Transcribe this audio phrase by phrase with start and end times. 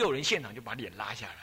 [0.00, 1.34] 就有人现场就把脸拉下来，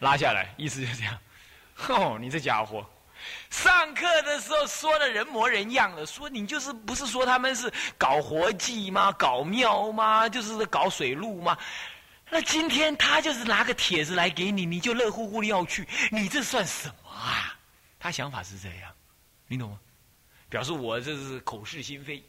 [0.00, 1.16] 拉下来，意思就是这样。
[1.88, 2.84] 哦，你这家伙，
[3.48, 9.12] 上课的时候说的人模人样的，说你就是不是说他们是搞活计吗？
[9.12, 10.28] 搞庙吗？
[10.28, 11.56] 就是搞水路吗？
[12.28, 17.56] 那今天他就是拿个帖子来给你，你就乐乎乎的要去，你这算什么啊？
[18.00, 18.92] 他想法是这样，
[19.46, 19.78] 你懂吗？
[20.48, 22.20] 表示我这是口是心非。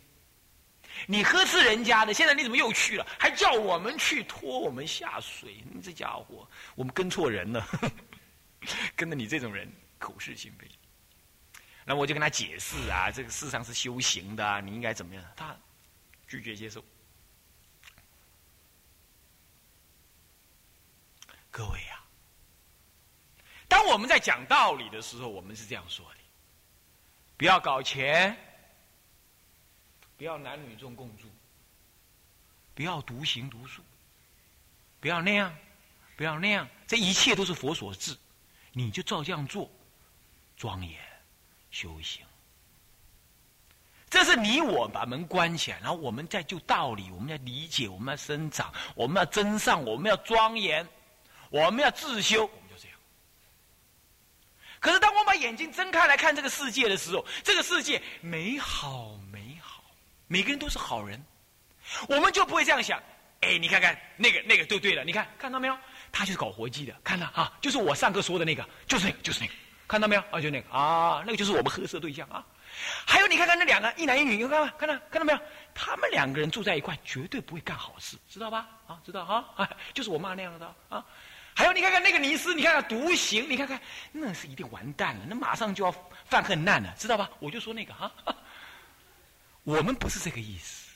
[1.07, 3.05] 你呵斥人家的，现在你怎么又去了？
[3.19, 5.63] 还叫我们去拖我们下水？
[5.71, 7.67] 你这家伙，我们跟错人了，
[8.95, 10.67] 跟着你这种人口是心非。
[11.85, 15.23] 那我就跟他解释啊，这个世上是修行的，你应该怎么样？
[15.35, 15.55] 他
[16.27, 16.83] 拒绝接受。
[21.51, 22.03] 各位呀，
[23.67, 26.19] 当我们在讲道理的时候，我们是这样说的：
[27.37, 28.35] 不要搞钱。
[30.17, 31.27] 不要男女众共住，
[32.73, 33.81] 不要独行独宿，
[34.99, 35.53] 不要那样，
[36.15, 38.15] 不要那样，这一切都是佛所制，
[38.71, 39.69] 你就照这样做，
[40.55, 40.97] 庄严
[41.69, 42.25] 修行。
[44.09, 50.87] 这是你我把门关起来，然后我们再就道理，我们要理解，我们要生长，我们要增上，我们要庄严，
[51.49, 52.97] 我们要自修，我们就这样。
[54.79, 59.19] 可是当我把眼睛睁开来看这个世界的时候，这个世界美好。
[60.27, 61.23] 每个人都是好人，
[62.09, 63.01] 我们就不会这样想。
[63.41, 65.77] 哎，你看看那个那个都对了，你看看到没有？
[66.11, 69.53] 他就是搞活计的，看到啊，就是我上课说的那个，就是那个，就是那个，
[69.87, 70.21] 看到没有？
[70.31, 72.43] 啊，就那个啊，那个就是我们合适对象啊。
[73.05, 75.39] 还有你看看那两个一男一女，你看看看到看到没有？
[75.75, 78.67] 他们两个人住在一块，绝对不会干好事，知道吧？
[78.87, 79.45] 啊，知道哈？
[79.57, 81.05] 啊，就是我妈那样的啊。
[81.53, 83.79] 还有你看看那个尼斯，你看看独行，你看看
[84.11, 85.93] 那是一定完蛋了，那马上就要
[86.25, 87.29] 犯恨难了，知道吧？
[87.39, 88.11] 我就说那个哈。
[89.65, 90.89] 我们不是这个意思，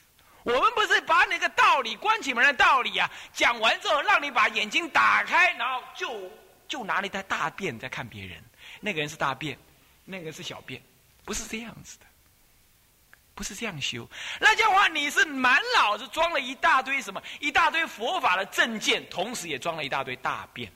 [0.44, 6.32] 我们不是把那个道理关起门的道理啊讲完之后，让你把眼睛打开，然后就
[6.68, 8.42] 就拿了一袋大便在看别人。
[8.80, 9.58] 那个人是大便，
[10.06, 10.82] 那个是小便，
[11.26, 12.06] 不是这样子的，
[13.34, 14.08] 不是这样修。
[14.40, 17.22] 那这样的话，你是满脑子装了一大堆什么？
[17.40, 20.72] 一大堆佛法的证件，同时也装了一大堆大便，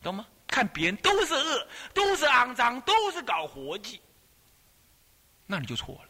[0.00, 0.24] 懂吗？
[0.46, 4.00] 看别人都是恶，都是肮脏，都是搞活计，
[5.44, 6.08] 那你就错了。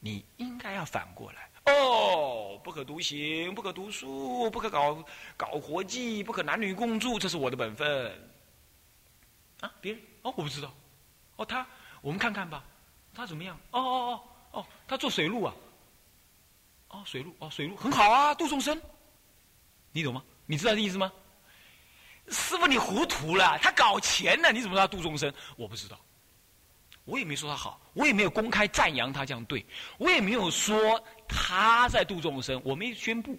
[0.00, 5.04] 你应该要反过来哦，不可独行，不可读书，不可搞
[5.36, 8.30] 搞活计，不可男女共住，这是我的本分。
[9.60, 10.72] 啊，别人哦，我不知道。
[11.36, 11.66] 哦，他，
[12.00, 12.64] 我们看看吧，
[13.14, 13.58] 他怎么样？
[13.72, 15.54] 哦哦哦哦，他做水路啊。
[16.88, 18.80] 哦，水路哦，水路很好啊，度众生。
[19.92, 20.22] 你懂吗？
[20.46, 21.12] 你知道这意思吗？
[22.28, 25.32] 师傅，你糊涂了，他搞钱呢，你怎么知道度众生？
[25.56, 25.98] 我不知道。
[27.08, 29.64] 我也没说他好，我也没有公开赞扬他这样对，
[29.96, 33.38] 我也没有说他在度众生，我没宣布，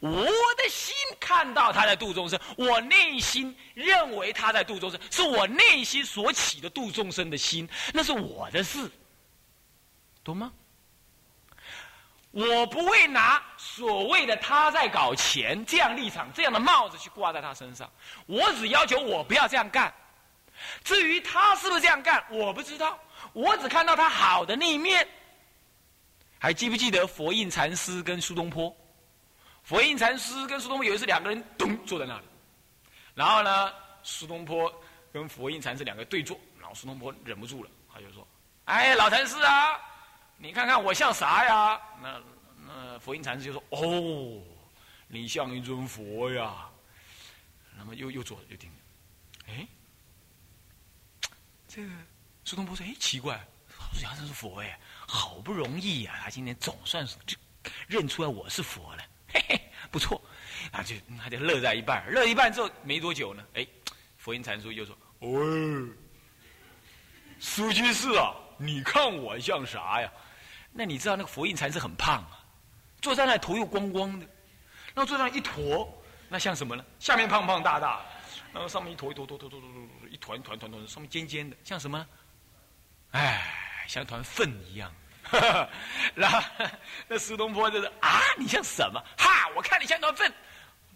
[0.00, 8.90] 我的心看到他在度众生，我内心认为他在度众生，是我内心所起的度众生的心，那是我的事，
[10.24, 10.52] 懂吗？
[12.32, 17.88] 我不会拿所谓的他在搞钱这样立场这样的帽子去挂在他身上，
[18.26, 19.94] 我只要求我不要这样干。
[20.82, 22.98] 至于他是不是这样干，我不知道。
[23.34, 25.06] 我只看到他好的那一面。
[26.38, 28.74] 还记不记得佛印禅师跟苏东坡？
[29.62, 32.24] 佛印禅师跟苏东坡有一次两个人咚坐在那里，
[33.14, 33.72] 然后呢，
[34.02, 34.70] 苏东坡
[35.10, 38.26] 跟佛印禅师两个对坐，然后苏东坡忍不住了，他就说
[38.66, 39.80] ：“哎，老禅师啊，
[40.36, 42.20] 你看看我像啥呀？”那
[42.66, 44.42] 那佛印禅师就说：“哦，
[45.08, 46.68] 你像一尊佛呀。”
[47.76, 48.70] 那么又又坐着就听，
[49.48, 49.66] 哎。
[51.66, 51.90] 这个
[52.44, 53.36] 苏东坡说：“哎，奇怪，
[53.76, 57.36] 好像真是佛哎，好不容易呀，他今天总算是就
[57.86, 59.60] 认出来我是佛了，嘿嘿，
[59.90, 60.20] 不错。”
[60.70, 63.66] 然后就他就乐在一半，乐一半之后没多久呢，哎，
[64.18, 65.90] 佛印禅师就说：“喂，
[67.40, 70.12] 苏居士啊，你看我像啥呀？
[70.70, 72.44] 那你知道那个佛印禅师很胖啊，
[73.00, 74.26] 坐在那头又光光的，
[74.94, 75.90] 然后坐上一坨，
[76.28, 76.84] 那像什么呢？
[76.98, 78.04] 下面胖胖大大。”
[78.52, 82.06] 然后上面一坨一坨坨坨坨坨坨一团团团团，上面尖尖的，像什么？
[83.14, 83.42] 哎，
[83.86, 84.92] 像团粪一样。
[86.14, 86.40] 然后
[87.08, 89.02] 那苏东坡就是啊，你像什么？
[89.16, 90.32] 哈，我看你像团粪。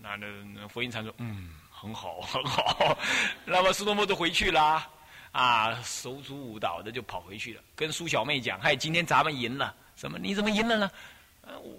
[0.01, 2.99] 那那那佛印禅说，嗯，很好 很好。
[3.45, 4.87] 那么苏东坡就回去了，
[5.33, 9.75] 啊，手足舞蹈的就跑回去了，跟苏小妹讲，嗨，今天咱们赢了。
[9.97, 10.19] 什么？
[10.19, 10.91] 你怎么赢了呢？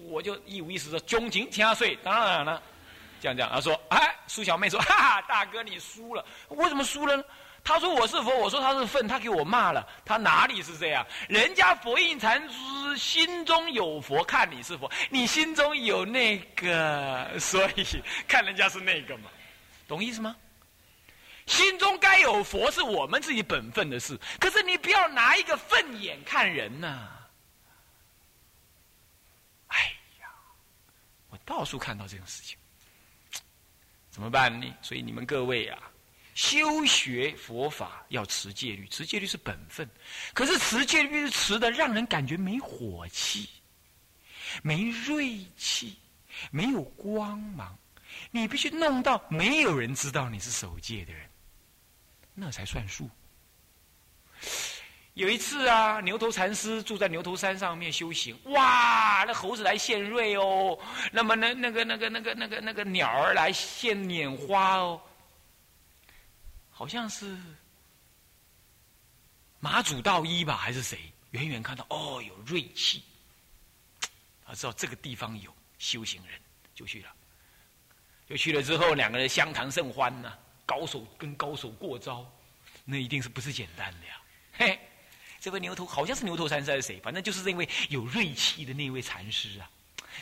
[0.10, 2.62] 我就一五一十的，恭敬千岁，当然了。
[3.22, 7.24] 这样这样，他说：“哎，苏小妹说，哈哈，大哥你输了，我怎么输了呢？”
[7.64, 9.88] 他说：“我是佛，我说他是粪，他给我骂了。
[10.04, 11.06] 他哪里是这样？
[11.28, 17.86] 人家佛印禅师心中有佛，看你是佛，你心中有那个，所以
[18.28, 19.30] 看人家是那个嘛，
[19.88, 20.36] 懂意思吗？
[21.46, 27.10] 心中该有佛是我们自己本分的事，可是你不要拿一个粪眼看人呐。
[29.68, 30.28] 哎呀，
[31.30, 32.58] 我到处看到这种事情，
[34.10, 34.74] 怎么办呢？
[34.82, 35.78] 所以你们各位啊。”
[36.40, 39.88] 修学佛法要持戒律，持戒律是本分。
[40.34, 43.50] 可是持戒律是持的，让人感觉没火气、
[44.64, 45.98] 没锐气、
[46.50, 47.78] 没有光芒。
[48.32, 51.30] 你必须弄到没有人知道你是守戒的人，
[52.34, 53.10] 那才算数。
[55.16, 60.80] 有一次啊，牛头禅师住在牛头山上面修行，哇，那猴子来献瑞哦，
[61.12, 65.02] 那么那那个那个那个那个那个鸟儿来献拈花哦。
[66.80, 67.38] 好像是
[69.60, 70.98] 马祖道一吧，还是谁？
[71.32, 73.04] 远远看到，哦，有锐气，
[74.48, 76.40] 他知道这个地方有修行人，
[76.74, 77.14] 就去了。
[78.30, 80.32] 就去了之后，两个人相谈甚欢呐，
[80.66, 82.26] 高手跟高手过招，
[82.86, 84.22] 那一定是不是简单的呀？
[84.54, 84.80] 嘿，
[85.42, 86.98] 这位牛头好像是牛头禅师还是谁？
[87.02, 89.70] 反正就是这位有锐气的那位禅师啊，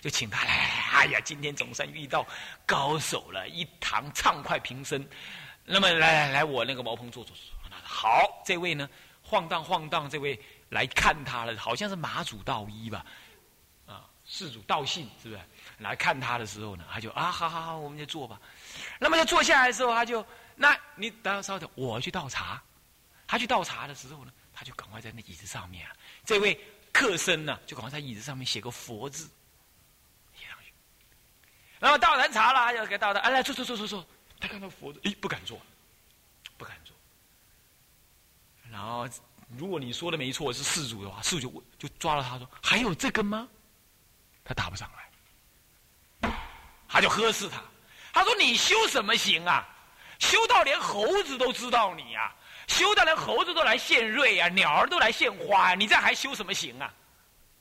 [0.01, 0.53] 就请他来。
[0.91, 2.27] 哎呀，今天总算遇到
[2.65, 5.07] 高手了，一堂畅快平生。
[5.69, 7.43] 那么来来来，我那个茅棚坐坐坐。
[7.83, 8.89] 好，这位呢，
[9.21, 13.05] 晃荡晃荡，这位来看他了，好像是马祖道一吧，
[13.85, 15.41] 啊，事主道信是不是？
[15.79, 18.39] 来看他的时候呢，他就啊，好好好，我们就坐吧。
[18.97, 20.25] 那么就坐下来的时候，他就，
[20.55, 22.61] 那你等稍等，我去倒茶。
[23.27, 25.91] 他去倒茶的时候呢，他就赶快在那椅子上面啊，
[26.23, 26.57] 这位
[26.93, 29.29] 客僧呢，就赶快在椅子上面写个佛字，
[30.33, 30.71] 写上去。
[31.77, 34.07] 然后倒完茶了，他就给倒的，哎，来坐坐坐坐坐。
[34.39, 35.59] 他看到佛的，哎，不敢做，
[36.57, 36.95] 不敢做。
[38.71, 39.07] 然后，
[39.57, 43.47] 如果你说的没错是世主的话，世主就抓了他说：“还有这个吗？”
[44.43, 44.89] 他答不上
[46.21, 46.31] 来，
[46.87, 47.61] 他就呵斥他。
[48.13, 49.67] 他说：“你修什么行啊？
[50.19, 52.35] 修到连猴子都知道你呀，
[52.67, 56.93] 修到连猴子都来献瑞啊，鸟儿都来献花啊，你这还修什么行啊？”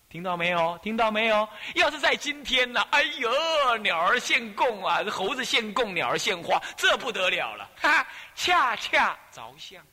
[0.08, 0.79] 听到没有？
[0.82, 1.49] 听到没有？
[1.75, 2.81] 要是在今天呢？
[2.91, 7.69] 哎呦，鸟儿献供啊，猴子献供，鸟儿献花，这不得了了！
[7.76, 9.85] 哈，哈恰恰着相。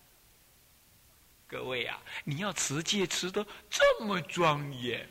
[1.47, 5.07] 各位啊，你要持戒持的这么庄严，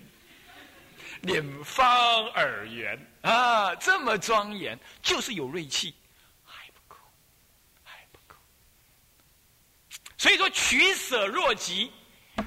[1.20, 5.94] 脸方耳圆啊，这么庄严，就是有锐气，
[6.44, 6.96] 还不够，
[7.82, 8.36] 还不够。
[10.16, 11.92] 所以说，取舍若即，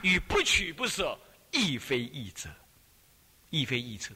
[0.02, 1.20] 与不取不舍。
[1.56, 2.50] 亦非易者，
[3.50, 4.14] 亦非易者。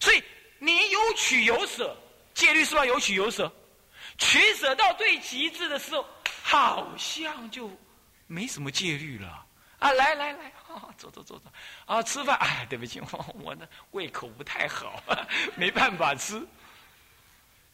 [0.00, 0.22] 所以
[0.58, 1.96] 你有取有舍，
[2.34, 2.84] 戒律是吧？
[2.84, 3.50] 有取有舍，
[4.18, 6.04] 取舍到最极致的时候，
[6.42, 7.70] 好像就
[8.26, 9.46] 没什么戒律了
[9.78, 9.92] 啊！
[9.92, 10.52] 来来来，
[10.98, 11.52] 坐坐坐坐
[11.86, 12.02] 啊！
[12.02, 13.00] 吃饭，哎，对不起，
[13.40, 15.02] 我的胃口不太好，
[15.56, 16.44] 没办法吃。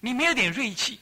[0.01, 1.01] 你没有点锐气，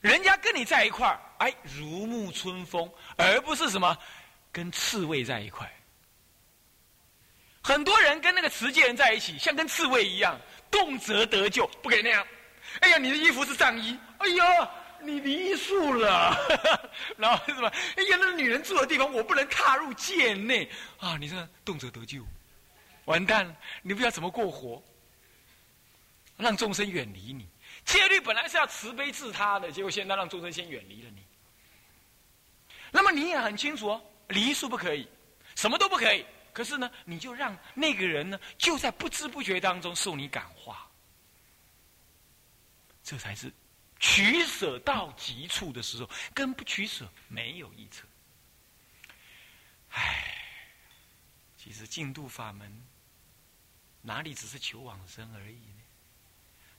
[0.00, 3.96] 人家跟你在一块儿，哎，如沐春风，而不是什么。
[4.50, 5.70] 跟刺猬在一块，
[7.62, 10.38] 很多人跟那个持戒人在一起，像跟刺猬一样，
[10.70, 12.26] 动辄得救，不可以那样。
[12.80, 16.36] 哎呀，你的衣服是上衣，哎呀，你离数了。
[17.16, 17.68] 然后什么？
[17.96, 20.68] 哎呀，那个女人住的地方，我不能踏入界内
[20.98, 21.16] 啊！
[21.18, 22.22] 你这动辄得救，
[23.04, 24.82] 完蛋了，你不知道怎么过活，
[26.36, 27.48] 让众生远离你。
[27.84, 31.22] 戒律本来是要慈悲治他的，结果现在让众生先远离了你。
[32.90, 34.02] 那么你也很清楚哦。
[34.28, 35.08] 离数不可以，
[35.56, 36.24] 什么都不可以。
[36.52, 40.90] 可是呢，你就让那个人呢，就在不知不觉当中受你感化，
[43.04, 43.52] 这才是
[44.00, 46.10] 取舍到极处的时候。
[46.34, 48.06] 跟不取舍没有一策。
[49.90, 50.34] 唉，
[51.56, 52.86] 其实净度法门
[54.02, 55.82] 哪里只是求往生而已呢？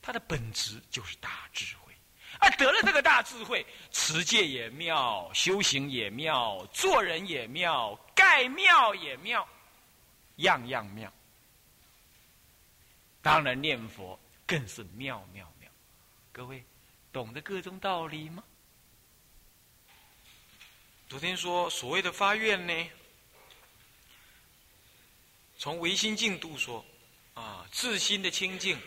[0.01, 1.88] 它的本质就是大智慧。
[2.37, 9.47] 啊，得了这个大智慧，持戒也妙，修行也妙，做人也妙，盖妙也妙，
[10.37, 11.11] 样样妙。
[13.21, 15.69] 当然念佛更是妙妙妙。
[16.31, 16.63] 各位
[17.11, 18.41] 懂得各种道理吗？
[21.09, 22.89] 昨天说所谓的发愿呢，
[25.57, 26.85] 从唯心净度说，
[27.33, 28.79] 啊，自心的清净，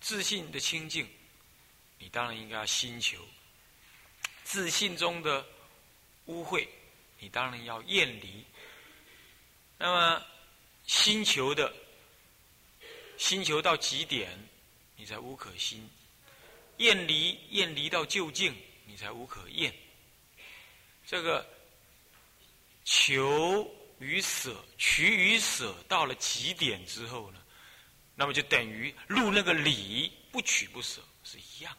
[0.00, 1.08] 自信的清净。
[1.98, 3.18] 你当然应该要心求
[4.44, 5.46] 自信中的
[6.26, 6.66] 污秽，
[7.18, 8.44] 你当然要厌离。
[9.78, 10.24] 那么
[10.86, 11.74] 心求的
[13.18, 14.38] 星球到极点，
[14.96, 15.80] 你才无可心；
[16.78, 18.54] 厌离厌离到究竟，
[18.86, 19.74] 你才无可厌。
[21.06, 21.46] 这个
[22.84, 27.42] 求与舍、取与舍到了极点之后呢，
[28.14, 31.76] 那么就等于入那个理，不取不舍是一样。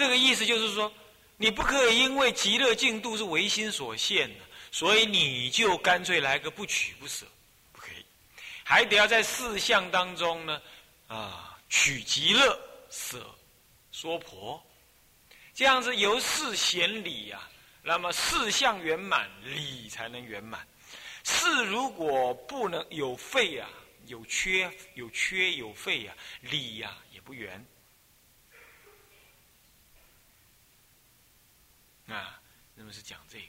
[0.00, 0.90] 这个意思就是说，
[1.36, 7.26] 你不可以因为极乐净土是唯心所现的，所以你就干脆来个不取不舍，
[7.70, 8.02] 不可以，
[8.64, 10.62] 还得要在四相当中呢，
[11.06, 13.22] 啊，取极乐，舍
[13.92, 14.58] 娑婆，
[15.52, 17.46] 这样子由事显理呀，
[17.82, 20.66] 那么四相圆满，理才能圆满。
[21.24, 23.68] 事如果不能有废啊，
[24.06, 27.62] 有缺有缺有废呀，理呀也不圆。
[32.10, 32.40] 啊，
[32.74, 33.46] 那么是讲这个。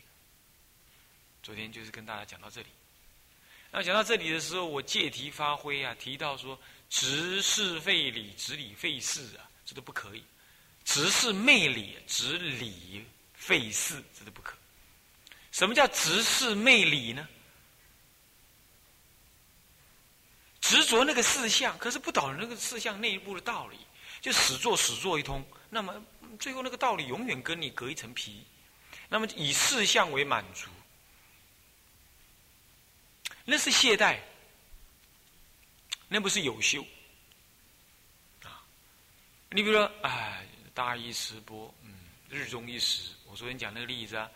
[1.44, 2.68] 昨天就是跟大家讲到这里。
[3.72, 10.24] 那讲到这里的时候，我借题发挥啊，提到说，直是废理，直理废事啊，这都不可以。
[10.84, 14.58] 直是昧理，直理废事，这都不可。
[15.52, 17.28] 什么叫直是昧理呢？
[20.60, 23.78] 执着那个事项，可是不懂那个事项内部的道理，
[24.22, 26.04] 就死做死做一通，那么
[26.40, 28.46] 最后那个道理永远跟你隔一层皮。
[29.14, 30.70] 那么以事项为满足，
[33.44, 34.18] 那是懈怠，
[36.08, 36.82] 那不是有修
[38.42, 38.64] 啊。
[39.50, 41.94] 你比如说，哎，大衣吃播，嗯，
[42.30, 43.12] 日中一时。
[43.26, 44.32] 我昨天讲那个例子啊，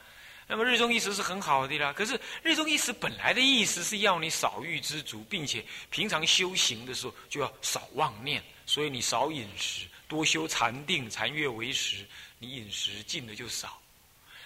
[0.45, 1.93] 那么日中一时是很好的啦。
[1.93, 12.05] 可是日中一时本来的意思是要你少欲知足，并且平常修行的时候就要少妄念，所以你少饮食，多修禅定，禅悦为食，
[12.39, 13.81] 你饮食进的就少。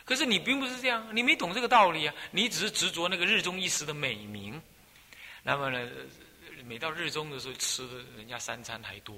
[0.09, 2.15] 可是你并不是这样，你没懂这个道理啊！
[2.31, 4.59] 你只是执着那个日中一时的美名，
[5.43, 5.87] 那么呢，
[6.65, 9.15] 每到日中的时候吃的人家三餐还多。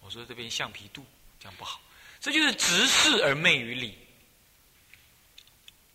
[0.00, 1.06] 我说这边橡皮肚
[1.38, 1.80] 这样不好，
[2.18, 3.96] 这就是执事而昧于理。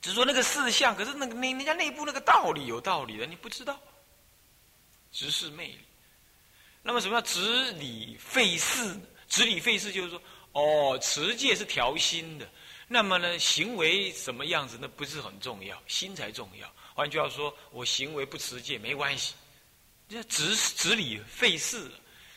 [0.01, 3.77] 只说那个事项，可是那个那人家内部那个道理有道理的，你不知道，
[5.11, 5.79] 执事昧理。
[6.81, 8.97] 那么什么叫执理废事？
[9.27, 10.21] 执理废事就是说，
[10.53, 12.49] 哦，持戒是调心的。
[12.87, 16.73] 那么呢，行为什么样子那不是很重要，心才重要。
[16.93, 19.33] 换句话说，我行为不持戒没关系，
[20.07, 21.91] 这执执理费事。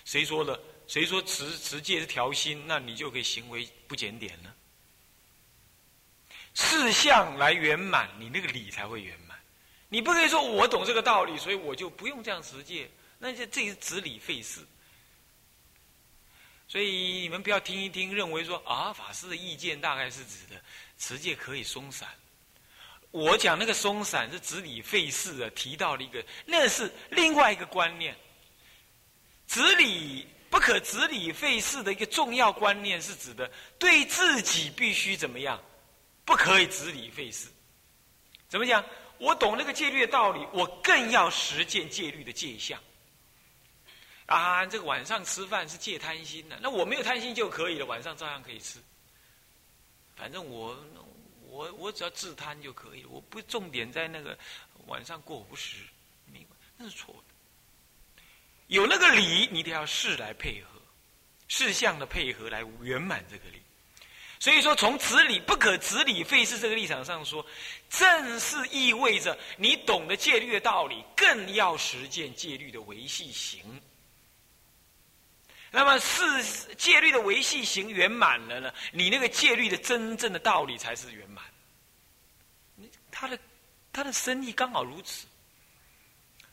[0.04, 0.61] 谁说的？
[0.88, 2.64] 谁说持持戒是调心？
[2.66, 4.52] 那你就可以行为不检点呢？
[6.54, 9.38] 事项来圆满，你那个理才会圆满。
[9.88, 12.90] 你不可以说我懂这个道理，所以我就不用这样持戒。
[13.21, 14.61] 那这这是执理费事。
[16.70, 20.54] 所以你们不要听一听，认为说啊，法师的意见大概是指的
[20.98, 22.08] 持戒可以松散。
[23.10, 28.16] 我讲那个松散是指理废事啊，提到了一个，那是另外一个观念。
[29.48, 35.60] 执理不可执理废事的一个重要观念是指的，对自己必须怎么样，
[36.24, 37.48] 不可以执理废事。
[38.48, 38.84] 怎么讲？
[39.18, 42.80] 我懂那个戒律的道理，我更要实践戒律的戒相。
[44.30, 48.78] 啊，这个晚上吃饭是戒贪心的，那我没有贪心就可以了，晚上照样可以吃。
[50.14, 50.78] 反正我
[51.49, 54.38] 我我只要自贪就可以了，我不重点在那个
[54.87, 55.78] 晚上过午时，
[56.26, 56.54] 明白？
[56.76, 58.22] 那是错的。
[58.68, 60.80] 有那个理，你得要事来配合，
[61.49, 63.60] 事项的配合来圆满这个理。
[64.38, 67.44] 所以说，从执理不可执理废事这个立场上说，
[67.88, 73.60] 正是意味着你懂得戒律的道理，更要实践戒律的维系行。
[75.72, 78.74] 那么是戒律的维系行圆满了呢？
[78.92, 81.44] 你那个戒律的真正的道理才是圆满。
[82.74, 83.38] 你他的
[83.92, 85.28] 他的生意刚好如此。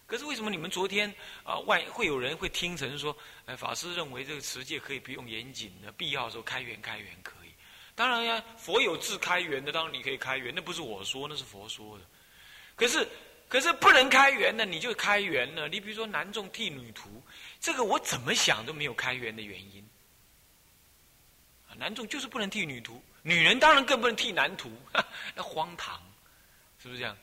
[0.05, 1.11] 可是为什么你们昨天
[1.43, 7.49] 啊外会有人会听成说，哎法师认为这个持戒可以不用严谨的，必要的时候开源开源可以。
[7.95, 12.05] 当然呀，佛有自开源的，当然你可以开源，那不是我说，那是佛说的。
[12.75, 13.05] 可是
[13.49, 15.67] 可是不能开源的，你就开源了。
[15.67, 17.23] 你比如说男众剃女徒。
[17.67, 19.85] 这个我怎么想都没有开源的原因。
[21.75, 24.71] 男众就是不能替女徒，女人当然更不能替男徒，
[25.35, 26.01] 那荒唐，
[26.81, 27.17] 是不是这样？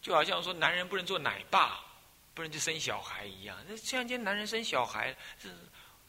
[0.00, 1.80] 就好像说男人不能做奶爸，
[2.34, 3.58] 不能去生小孩一样。
[3.68, 5.52] 那这样间男人生小孩，是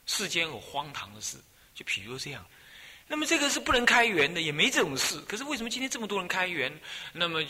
[0.06, 1.38] 世间有荒唐的事。
[1.74, 2.46] 就比如这样，
[3.08, 5.20] 那么这个是不能开源的，也没这种事。
[5.22, 6.72] 可是为什么今天这么多人开源？
[7.12, 7.44] 那么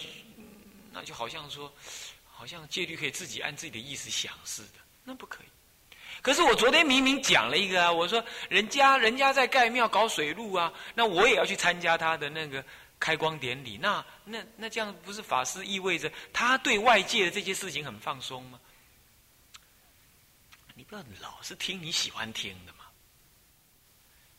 [0.91, 1.71] 那就好像说，
[2.25, 4.81] 好像戒律可以自己按自己的意思想似的。
[5.05, 5.47] 那不可以。
[6.23, 12.65] 可是我昨天明明讲了一个啊，我说人家人家在盖庙搞水路啊，那我也要去参加他的那个
[12.99, 13.77] 开光典礼。
[13.77, 18.61] 那那那这样不是法师意味着他对外界的这些事情很放松吗？
[20.75, 22.85] 你不要老是听你喜欢听的嘛。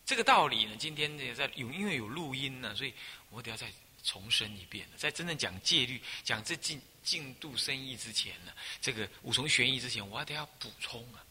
[0.06, 2.94] 这个道理呢，今天也在有，因为有录音呢，所以
[3.30, 3.68] 我得要再
[4.04, 11.24] 重申一遍在真正讲戒律、讲这进进度生意之前呢，这个五重玄义之前，我还得要补充啊。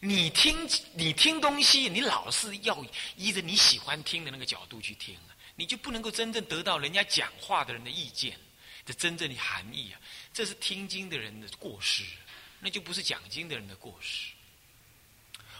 [0.00, 2.84] 你听你听东西，你老是要
[3.16, 8.38] 依着你喜欢听的那个角度去听啊，你就不能够真正得到人家讲话的人的意见
[8.84, 10.00] 的真正的含义啊。
[10.32, 12.04] 这是听经的人的过失，
[12.60, 14.32] 那就不是讲经的人的过失。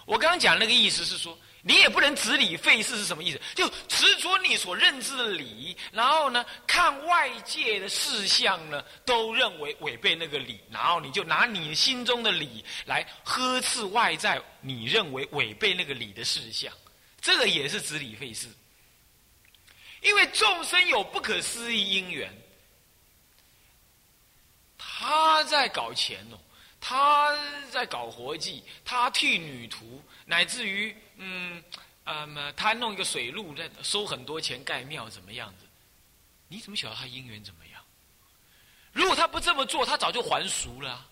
[0.04, 1.38] 我刚刚讲那个意思是说。
[1.68, 3.40] 你也不能执理废事是什么意思？
[3.56, 16.72] 就执着你所认知的理，然后呢，看外界的事项呢，都认为违背那个理，然后你就拿你心中的理来呵斥外在你认为违背那个理的事项，
[17.20, 18.46] 这个也是执理废事。
[20.02, 22.32] 因为众生有不可思议因缘，
[24.78, 26.38] 他在搞钱哦。
[26.80, 27.34] 他
[27.70, 31.62] 在搞活计，他替女徒，乃至于嗯
[32.04, 35.66] 啊么，他弄一个水路，在收很多钱盖庙，怎么样子？
[36.48, 37.82] 你怎么晓得他姻缘怎么样？
[38.92, 41.04] 如果他不这么做，他早就还俗了，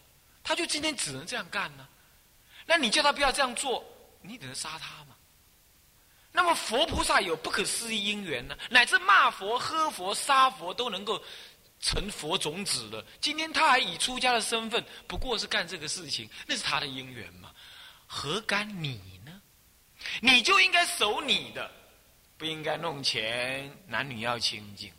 [0.45, 1.89] 他就今天只能这样干呢。
[2.67, 3.85] 那你叫他不要这样做，
[4.23, 5.17] 你只能杀他嘛。
[6.31, 11.21] 那么佛菩萨有不可思议因缘呢，乃至骂佛、喝佛、杀佛都能够。
[11.85, 17.55] 成佛种子了，今天他还以出家的身份，不过是干这个事情，那是他的因缘嘛？
[18.07, 19.43] 何干你呢？
[20.23, 21.71] 你就应该守你的，
[22.39, 24.91] 不应该弄钱，男女要清净，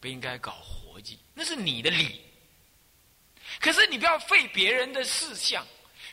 [0.00, 2.22] 不应该搞活计，那是你的理。
[3.60, 5.66] 可是你不要废别人的事项，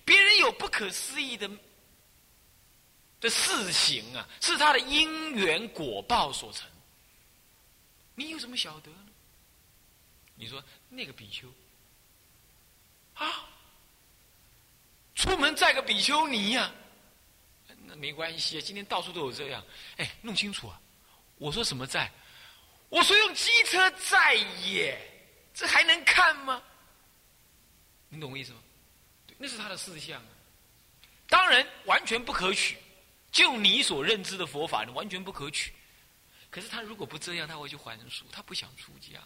[0.03, 1.50] 别人有不可思议的
[3.21, 6.69] 的事情啊，是他的因缘果报所成，
[8.15, 8.91] 你有什么晓得？
[10.39, 11.51] 你说那个比丘
[13.13, 13.46] 啊，
[15.13, 16.72] 出门载个比丘尼呀，
[17.86, 18.62] 那没关系啊。
[18.62, 19.62] 今天到处都有这样，
[19.98, 20.79] 哎，弄清楚啊。
[21.36, 22.10] 我说什么载？
[22.88, 24.98] 我说用机车载耶，
[25.53, 26.63] 这还能看吗？
[28.08, 28.60] 你懂我意思吗？
[29.38, 30.24] 那是他的事项，
[31.27, 32.77] 当然完全不可取。
[33.29, 35.73] 就你所认知的佛法，你完全不可取。
[36.49, 39.21] 可是他如果不这样，他会去还俗，他不想出家。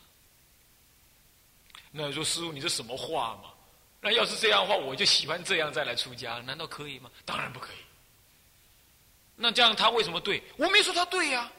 [1.96, 3.52] 那说师傅，你这什么话嘛？
[4.02, 7.10] 那要是这样的话，我就喜欢这样再来出家，难道可以吗？
[7.24, 7.78] 当然不可以。
[9.36, 10.44] 那这样他为什么对？
[10.58, 11.52] 我没说他对呀。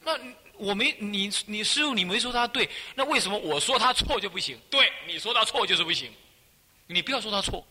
[0.00, 0.12] 那
[0.58, 4.60] 我没你你师傅你没说他对，那为什么我说他错就不行？
[4.70, 6.12] 对，你说他错就是不行。
[6.86, 7.66] 你不要说他错，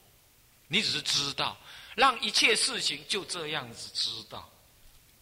[0.67, 1.55] 你只是知道，
[1.95, 4.49] 让一切事情就这样子知道，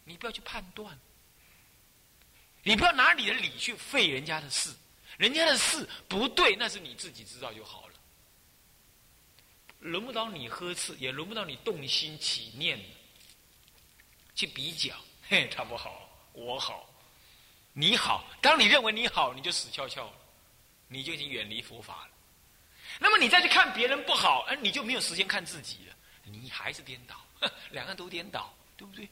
[0.02, 0.98] 你不要去判断，
[2.62, 4.70] 你不要拿你的理去废人家的事。
[5.16, 7.94] 人家的事不对，那是你自己知道就好了，
[9.78, 12.78] 轮不到你呵斥，也轮不到你动心起念
[14.34, 14.94] 去比较。
[15.28, 16.88] 嘿，他不好，我好，
[17.72, 18.24] 你好。
[18.40, 20.16] 当你认为你好，你就死翘翘了，
[20.88, 22.10] 你就已经远离佛法了。
[23.00, 27.24] 那么你再去看别人不好，哎，你就没有时间看自己了，你还是颠倒，
[27.70, 29.08] 两个都颠倒，对不对？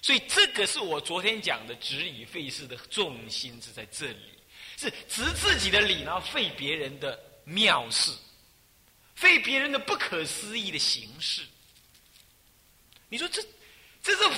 [0.00, 4.41] 所以这个是我昨天讲的执以废事的重心是在这里。
[4.82, 8.10] 是执自己的理，然后废别人的妙事，
[9.14, 11.42] 废别人的不可思议的形式。
[13.08, 13.42] 你说这，
[14.02, 14.30] 这是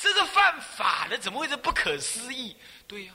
[0.00, 2.56] 这是犯法的，怎么会是不可思议？
[2.86, 3.14] 对呀，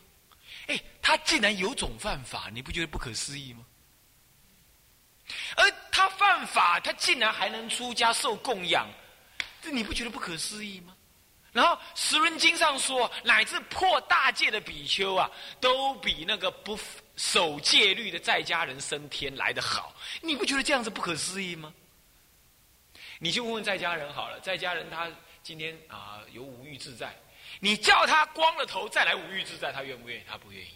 [0.67, 3.65] 哎，他竟然有种犯法，你不觉得不可思议吗？
[5.55, 8.87] 而他犯法，他竟然还能出家受供养，
[9.61, 10.95] 这你不觉得不可思议吗？
[11.57, 15.27] 然后《十轮经》上说，乃至破大戒的比丘啊，
[15.59, 16.77] 都比那个不
[17.15, 19.95] 守戒律的在家人升天来得好。
[20.21, 21.73] 你不觉得这样子不可思议吗？
[23.17, 25.09] 你去问问在家人好了，在家人他
[25.41, 27.11] 今天啊有五欲自在，
[27.59, 30.23] 你叫他光了头再来五欲自在，他愿不愿意？
[30.29, 30.75] 他不愿意，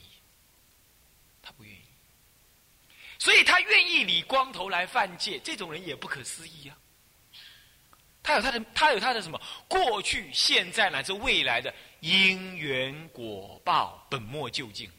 [1.43, 1.85] 他不愿意。
[3.19, 6.75] 所以他愿意理光头来犯戒，这种人也不可思议啊。
[8.23, 9.41] 他有他的，他有他的什么？
[9.67, 14.89] 过去、现在乃至未来的因缘果报，本末究竟，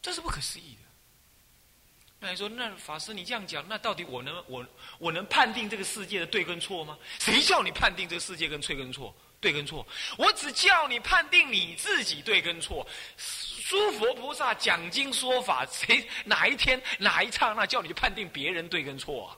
[0.00, 0.80] 这是不可思议的。
[2.20, 4.66] 那你说，那法师你这样讲，那到底我能我
[4.98, 6.98] 我能判定这个世界的对跟错吗？
[7.20, 9.14] 谁叫你判定这个世界跟对跟错？
[9.40, 9.86] 对跟错？
[10.16, 12.86] 我只叫你判定你自己对跟错。
[13.68, 19.36] 诸佛菩萨讲经说法，谁哪一天哪一刹那叫你去判定别人对跟错啊？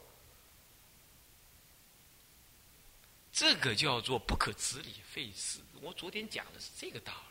[3.32, 5.60] 这个叫做不可执理废事。
[5.80, 7.29] 我昨天讲的是这个道理。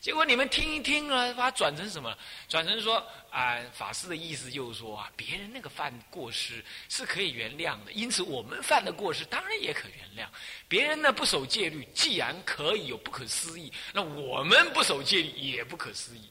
[0.00, 2.16] 结果你们听一听啊，把它转成什么？
[2.48, 10.28] 转成说啊，法师的意思就是说啊，别人那个犯过失是可以原谅的，因此我们犯的过失当然也可原谅。
[10.68, 16.30] 别人呢不守戒律，既然可以有不可思议，那我们不守戒律也不可思议。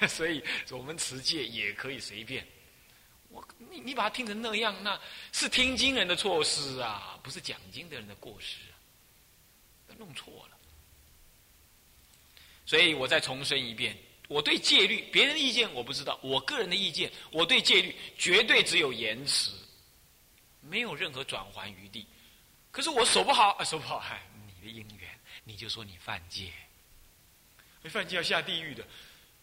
[0.08, 2.46] 所以我们持戒也可以随便。
[3.30, 4.98] 我你你把它听成那样，那
[5.32, 10.57] 是听经人的错失啊，不是讲经的人的过失啊，弄错了。
[12.68, 13.96] 所以我再重申一遍，
[14.28, 19.52] 我对戒律别人的意见我不知道，我个人的意见，我对戒律绝对只有延迟，
[20.60, 22.06] 没有任何转还余地。
[22.70, 24.04] 可是我守不好啊，守不好，
[24.46, 25.08] 你的因缘，
[25.44, 26.52] 你就说你犯戒，
[27.80, 28.86] 你犯戒要下地狱的，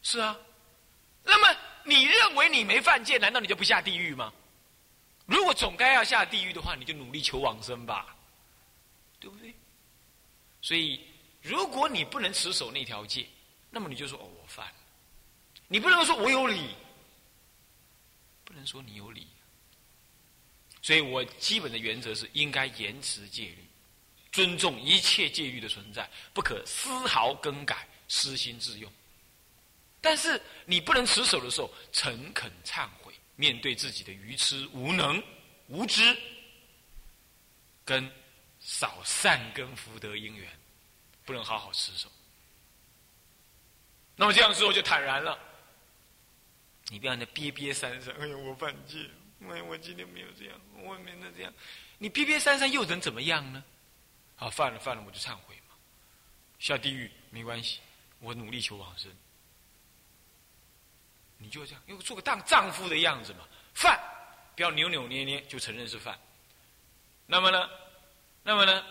[0.03, 0.37] 是啊。
[1.23, 4.31] 那么你认为你没犯戒，难道你就不下地狱吗？
[5.25, 8.15] 如果总该要下地狱的话，你就努力求往生吧，
[9.19, 9.51] 对不对？
[10.61, 11.01] 所以。
[11.45, 13.27] 如果你不能持守那条戒，
[13.69, 14.75] 那么你就说哦，我犯了。
[15.67, 16.75] 你不能说我有理，
[18.43, 19.27] 不能说你有理。
[20.81, 23.63] 所以我基本的原则是应该严持戒律，
[24.31, 28.91] 尊重一切戒律的存在，不可丝毫更改，私心自用。
[30.01, 35.21] 但是你不能持守的时候，诚恳忏悔，面对自己的愚痴、无能、
[35.67, 36.15] 无知，
[37.83, 38.11] 跟
[38.59, 40.49] 少善根福德因缘。
[41.25, 42.07] 不能好好持守，
[44.15, 45.37] 那么这样之后就坦然了。
[46.89, 49.09] 你不要那憋憋三三，哎呀，我犯戒，
[49.49, 51.51] 哎呀，我今天没有这样，我没能这样。
[51.97, 53.63] 你憋憋三三又能怎么样呢？
[54.35, 55.75] 好，犯了犯了，我就忏悔嘛。
[56.59, 57.79] 下地狱没关系，
[58.19, 59.11] 我努力求往生。
[61.39, 63.39] 你就这样，又做个当丈夫的样子嘛。
[63.73, 63.99] 犯，
[64.55, 66.17] 不要扭扭捏捏就承认是犯。
[67.25, 67.69] 那么呢？
[68.43, 68.85] 那么呢？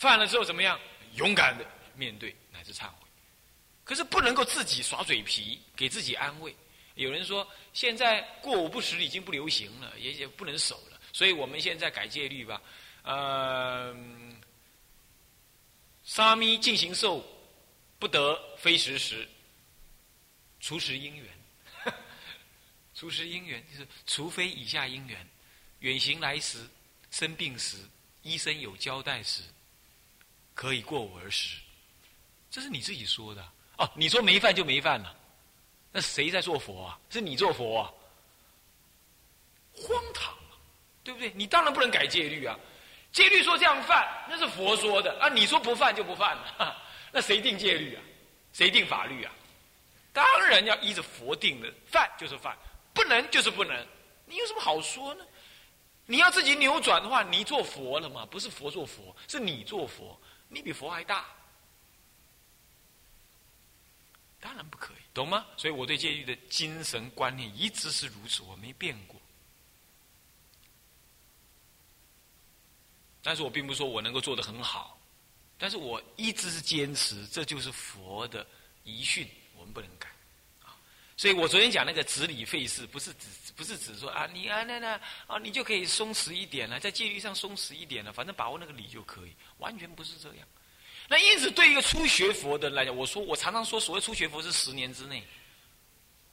[0.00, 0.80] 犯了之后怎么样？
[1.16, 3.06] 勇敢的面对乃至忏悔，
[3.84, 6.56] 可是不能够自己耍嘴皮，给自己安慰。
[6.94, 12.62] 有人说现在过午不食已经不流行了，也也不能守了，所以我们现在改戒律吧。
[13.02, 13.94] 呃，
[16.02, 17.22] 沙弥进行受
[17.98, 19.28] 不得非时时，
[20.60, 21.26] 除时因缘，
[22.94, 25.28] 除时因缘就是除非以下因缘，
[25.80, 26.66] 远行来时、
[27.10, 27.76] 生病时、
[28.22, 29.42] 医生有交代时。
[30.60, 31.58] 可以过我而食，
[32.50, 33.42] 这是你自己说的
[33.78, 33.90] 哦。
[33.94, 35.16] 你说没饭就没饭了，
[35.90, 37.00] 那谁在做佛啊？
[37.08, 37.90] 是你做佛啊？
[39.72, 40.60] 荒唐啊，
[41.02, 41.32] 对不对？
[41.34, 42.54] 你当然不能改戒律啊！
[43.10, 45.30] 戒律说这样犯，那是佛说的啊。
[45.30, 46.76] 你说不犯就不犯了，
[47.10, 48.02] 那谁定戒律啊？
[48.52, 49.32] 谁定法律啊？
[50.12, 52.54] 当然要依着佛定的，犯就是犯，
[52.92, 53.86] 不能就是不能。
[54.26, 55.24] 你有什么好说呢？
[56.04, 58.26] 你要自己扭转的话，你做佛了嘛？
[58.26, 60.20] 不是佛做佛，是你做佛。
[60.50, 61.26] 你比佛还大，
[64.40, 65.46] 当然不可以，懂吗？
[65.56, 69.18] 所以我对戒律的精神观念一直是如此，我没变过。
[73.22, 74.98] 但是我并不说我能够做得很好，
[75.56, 78.44] 但是我一直是坚持，这就是佛的
[78.82, 80.09] 遗训，我们不能改。
[81.20, 89.32] 所以我昨天讲那个执理费事，不是指不是指说啊，你啊那那啊，你就可以松弛一点了，在戒律上松弛一点了，反正把握那个理就可以。
[89.58, 90.48] 完全不是这样。
[91.10, 95.22] 那因此，对一个初学佛的人来讲，我说我常常说，所谓初学佛是十年之内，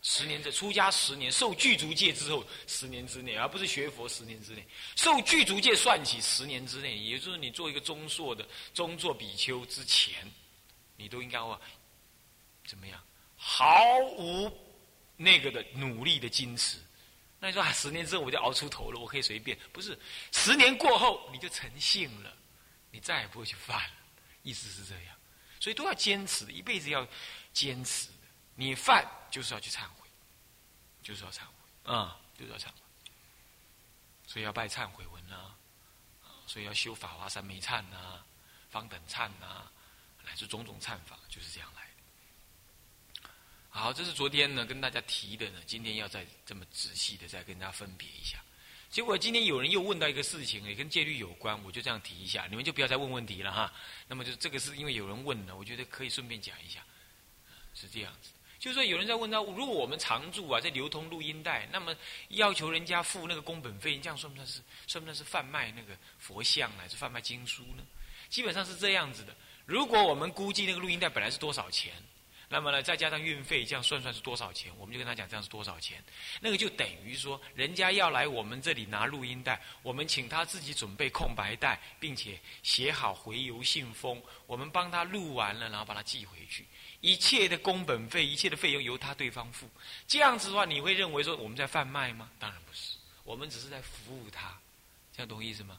[0.04, 4.66] 十年在出家十年，受具足戒之后十年之内，而不是学佛十年之内。
[4.96, 10.26] 受具足戒算起十年之内，也就是你做一个中硕的中作比丘之前，
[10.96, 11.60] 你都应该哇
[12.66, 12.98] 怎么样？
[13.36, 14.50] 毫无
[15.18, 16.78] 那个的努力的矜持。
[17.40, 19.58] 那你说啊，十年之后我就熬出头了，我可以随便？
[19.74, 20.00] 不是，
[20.32, 22.34] 十年过后你就成性了。
[22.90, 23.96] 你再也不会去犯了，
[24.44, 25.16] 意思是这样，
[25.60, 27.06] 所以都要坚持，一辈子要
[27.52, 28.08] 坚持。
[28.56, 30.08] 你犯就是要去忏悔，
[31.04, 33.12] 就是要忏悔啊，就是要忏悔。
[34.26, 35.56] 所以要拜忏悔文啊，
[36.48, 38.24] 所以要修法华三昧忏呐，
[38.70, 39.70] 方等忏呐，
[40.24, 41.97] 乃至种种忏法，就是这样来的。
[43.70, 48.44] 好，这是昨天呢跟大家提的呢，今天要再这么仔细的再跟大家分别一下。
[48.90, 53.72] 结果今天有人又问到一个事情，也跟戒律有关，我就这样提一下，你们就不要再问问题了哈。
[54.08, 56.80] 那么就这个是因为有人问了，我觉得可以顺便讲一下，
[57.76, 58.32] 是这样子。
[58.58, 61.96] 就是说有人在问到，如果我们常住啊，在流通录音带，那么
[62.30, 67.84] 要求人家付那个工本费，你这样算不算是算不算是贩卖那个佛像还是贩卖经书呢？
[68.30, 69.36] 基本上是这样子的。
[69.66, 71.94] 如果我们估计那个录音带本来是多少钱，
[72.50, 74.72] 那么呢，再加上运费，这样算算是多少钱？
[74.78, 76.02] 我们就跟他讲，这样是多少钱？
[76.40, 86.66] 那个就等于说，人家要来我们这里拿录音带，我们请他自己准备空白带，并且写好回邮信封，我们帮他录完了，然后把它寄回去。
[87.02, 89.70] 一切的工本费，一切的费用由他对方付。
[90.08, 92.30] 这样子的话，你会认为说我们在贩卖吗？
[92.40, 94.58] 当然不是，我们只是在服务他。
[95.12, 95.78] 这样懂意思吗？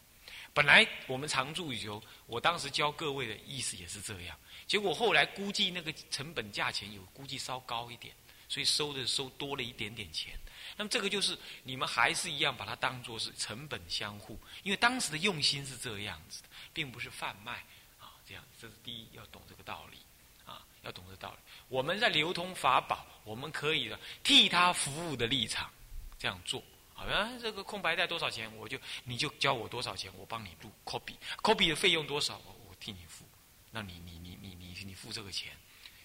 [0.52, 4.36] 本来我们常驻游，我当时教各位的意思也是这样。
[4.68, 8.14] 结果后来估计那个成本价钱有估计稍高一点，
[8.48, 10.38] 所以收的收多了一点点钱。
[10.76, 17.64] 那么这个就是你们还是一样把它当做是成本相互，因为当时的用心是这样子的，并不是贩卖
[17.98, 18.12] 啊。
[18.26, 19.96] 这样，这是第一要懂这个道理
[20.44, 21.38] 啊，要懂这个道理。
[21.68, 25.70] 我们在流通法宝，我们可以的替他服务的立场
[26.18, 26.62] 这样做。
[26.92, 33.24] 好像这个空白带多少钱，我就你就交我多少钱，我帮你录 copy，copy 的费用多少，我我替你付。
[33.70, 35.52] 那你你你你你你付这个钱，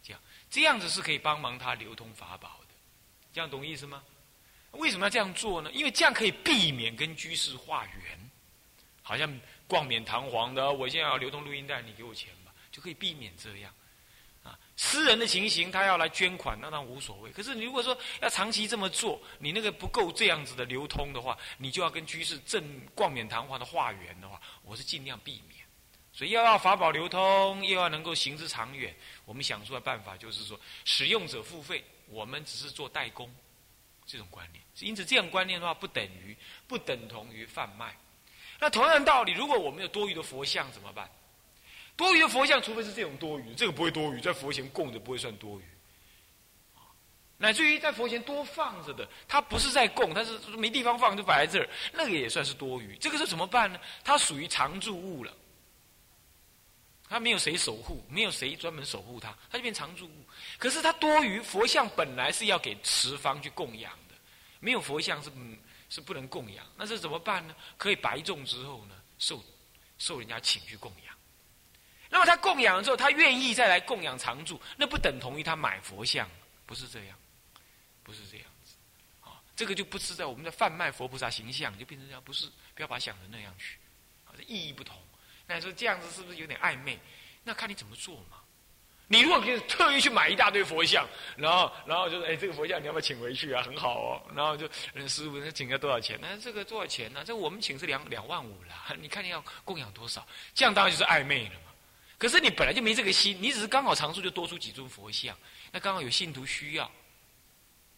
[0.04, 2.74] 这样这样子是可以帮忙他流通法宝的，
[3.34, 4.04] 这样懂意思吗？
[4.72, 5.72] 为什么要这样做呢？
[5.72, 8.32] 因为这样可以避免跟居士化缘，
[9.02, 13.72] 好像冠冕堂皇的，我现在要流通录音带，你给我钱吧，就可以避免这样。
[14.44, 17.32] 啊，私人的情形，他要来捐款，那那无所谓。
[17.32, 22.62] 可是你如果说要长期这么做，你那个不够这样子的流通的话，你就要跟居士正
[22.94, 25.63] 冠冕堂皇的化缘的话，我是尽量避免。
[26.14, 28.96] 所以又要法宝流通，又要能够行之长远，
[29.26, 33.34] 我们想出来办法就是说，使用者付费，我们只是做代工，
[34.06, 34.64] 这种观念。
[34.80, 37.98] 因此，这样观念的话，不等于不等同于贩卖。
[38.60, 41.10] 那同样道理，如果我们有多余的佛像怎么办？
[41.96, 45.64] 多余的佛像，除非是这种多余，这个不会多余，在佛前供着不会算多余。
[47.38, 52.96] 乃至于在佛前多放着的，它不是在供，它是没地方放就摆在这儿，那个也算是多余。
[52.98, 53.80] 这个是怎么办呢？
[54.04, 55.34] 它属于常住物了。
[57.14, 60.26] 他没有谁守护，没有谁专门守护他，他就变常住物。
[60.58, 64.16] 可是他多余佛像本来是要给持方去供养的，
[64.60, 65.32] 没有佛像是
[65.90, 66.66] 是不能供养。
[66.76, 67.56] 那这怎么办呢？
[67.78, 69.46] 可以白种之后呢，受
[70.00, 71.16] 受人家请去供养。
[72.10, 76.28] 那么他供养了之后，他愿意再来供养常住，那不等同于他买佛像，
[76.66, 77.16] 不是这样，
[78.02, 78.74] 不是这样子。
[79.22, 83.78] 啊，这个就不是在我们的贩卖佛菩萨形象，就变成这样，不是，不要把它想成那样去，
[84.26, 84.98] 啊，这意义不同。
[85.48, 87.00] 那说这样子是不是有点暧昧？
[87.44, 88.40] 那看你怎么做嘛。
[89.08, 93.62] 你如果可以特意去买一大堆佛像，然后然后就说：“哎，这个佛像你要不要请回去啊？
[93.62, 94.66] 很好哦。”然后就
[95.08, 96.18] 师傅，那请要多少钱？
[96.22, 97.24] 那这个多少钱呢？
[97.24, 98.74] 这我们请是两两万五了。
[99.00, 100.26] 你看你要供养多少？
[100.56, 101.72] 这样当然就是暧昧了嘛。
[102.18, 105.38] 可是你本来就没这个心，你只是刚好常住就多出几尊佛像，
[105.72, 106.90] 那刚好有信徒需要，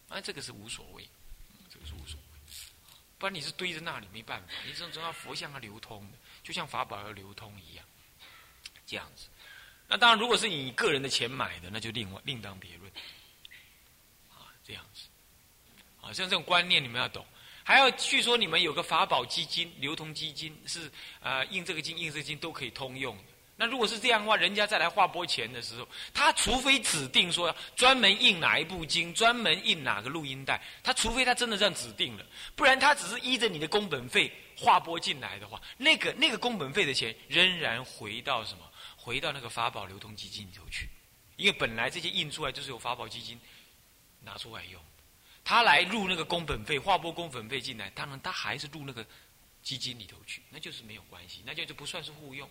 [0.10, 1.08] 那，这个是无所谓，
[1.72, 2.40] 这个是无所谓。
[3.18, 6.18] 不然你是堆在那里没办法，你这种要佛像要流通的。
[6.46, 7.84] 就像法宝要流通一样，
[8.86, 9.26] 这样子。
[9.88, 12.92] 那当然，如果是你个人的钱买的，那就另外另当别论。
[14.30, 15.08] 啊，这样子。
[16.00, 17.26] 啊，像这种观念你们要懂。
[17.64, 23.24] 还要据说你们有个法宝基金、流通基金，是啊，印这个金、印这个金都可以通用的。
[23.56, 34.32] 那如果是这样的话，人家再来划拨钱的时候，他除非指定说专门印哪一部经，专门印哪个录音带，他除非他真的这样指定了，不然他只是依着你的工本费。
[34.58, 38.72] 划拨进来的话，那个那个工本费的钱仍然回到什么？
[38.96, 40.90] 回到那个法宝流通基金里头去，
[41.36, 43.40] 因为本来这些印出来就是由法宝基金
[44.22, 44.82] 拿出来用，
[45.44, 49.06] 他来入那个工本费，划拨工本费进来，当然他还是入那个
[49.62, 52.50] 基金里头去，那就是没有关系，那就就不算是互用，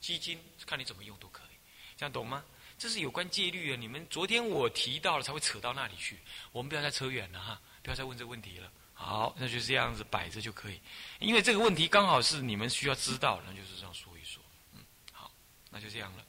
[0.00, 1.56] 基金看你怎么用都可以，
[1.96, 2.44] 这样懂吗？
[2.78, 3.76] 这是有关戒律啊！
[3.78, 6.18] 你们昨天我提到了才会扯到那里去，
[6.52, 8.70] 我们不要再扯远了哈，不要再问这个问题了。
[9.02, 10.78] 好，那就这样子摆着就可以，
[11.20, 14.42] 因为这个问题刚好是你们需要知道，那就是这样说一说。
[14.74, 15.30] 嗯，好，
[15.70, 16.24] 那就这样了。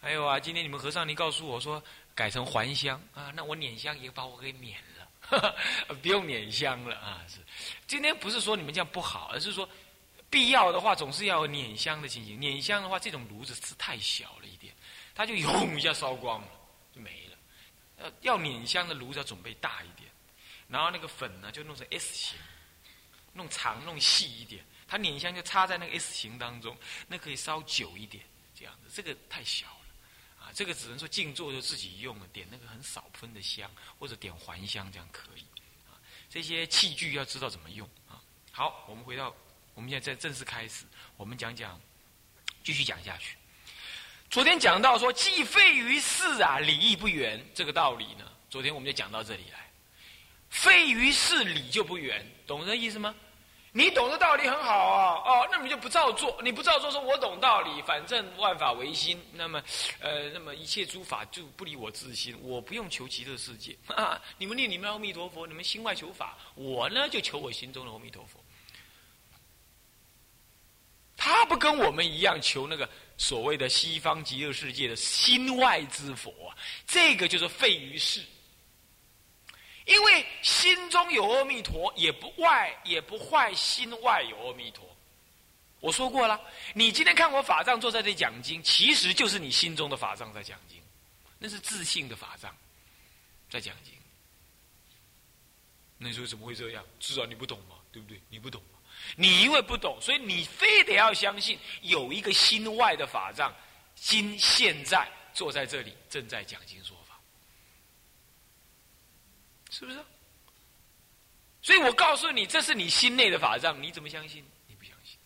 [0.00, 1.80] 还有啊，今天你们和尚，你告诉我说
[2.12, 5.56] 改成还香啊，那我捻香也把我给免了，
[6.02, 7.24] 不用捻香了啊。
[7.28, 7.38] 是，
[7.86, 9.66] 今天不是说你们这样不好，而是说
[10.28, 12.38] 必要的话总是要捻香的情形。
[12.38, 14.74] 捻香的话，这种炉子是太小了一点，
[15.14, 16.48] 它就 轰一下烧光了，
[16.92, 17.38] 就没了。
[17.98, 20.05] 呃，要捻香的炉子要准备大一点。
[20.68, 22.38] 然后那个粉呢，就弄成 S 型，
[23.34, 26.76] 弄长弄细一点，它捻香就插在那个 S 型当中，
[27.06, 28.24] 那可以烧久一点，
[28.54, 28.90] 这样子。
[28.92, 35.42] 这个太小了，啊，这个只能说静坐就自己用了，点那个很少喷的香，或者点还香这样可以。
[35.88, 35.94] 啊，
[36.28, 38.20] 这些器具要知道怎么用啊。
[38.50, 39.32] 好，我们回到，
[39.74, 40.84] 我们现在正式开始，
[41.16, 41.80] 我们讲讲，
[42.64, 43.36] 继续讲下去。
[44.28, 49.65] 昨天讲到说，既废于世啊，礼义不圆这个道理呢，昨天我们就讲到这里来。
[50.56, 53.14] 废于事理就不远，懂这意思吗？
[53.72, 59.62] 你懂的道理很好啊，哦，那你就不照做，你不照做，说我懂道理，反正万法唯心，那么，
[60.00, 64.18] 呃，那么一切诸法就不离我自心，我不用求极乐世界 啊！
[64.38, 68.42] 你们念你们阿弥陀佛，你们心外求法，我呢就求我心中的阿弥陀佛。
[71.18, 72.88] 他不跟我们一样求那个
[73.18, 76.32] 所谓的西方极乐世界的心外之佛，
[76.86, 78.22] 这个就是废于世。
[79.86, 84.84] 因为心中有阿弥陀，也不外也不坏心外有阿弥陀。
[85.80, 86.40] 我说过了，
[86.74, 90.82] 你今天看我法藏坐在这讲经，其实就是你心中的法藏在讲经，
[91.38, 92.54] 那是自信的法藏
[93.48, 93.92] 在讲经。
[95.98, 96.84] 那你说怎么会这样？
[96.98, 98.20] 至少你不懂嘛，对不对？
[98.28, 98.78] 你不懂嘛？
[99.14, 103.54] 你因为不懂，所以你非得要相信有一个心外的法藏，
[103.94, 106.95] 今现在坐在这里正在讲经说。
[109.78, 109.98] 是不是？
[111.60, 114.42] 所以我告诉你，这是你心内的法藏，你怎么相信？
[114.66, 115.18] 你不相信。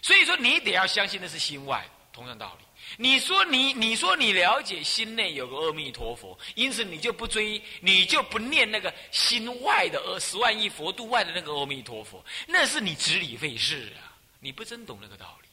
[0.00, 2.64] 所以说，你得要相信的是心外，同样道理。
[2.96, 14.16] 你说你，你说你了解心内有个阿弥陀佛，因此你就不追，你就不念那个心外的阿十万亿佛度外的那个阿弥陀佛，那是你执理费事啊！
[14.40, 15.48] 你不真懂那个道理。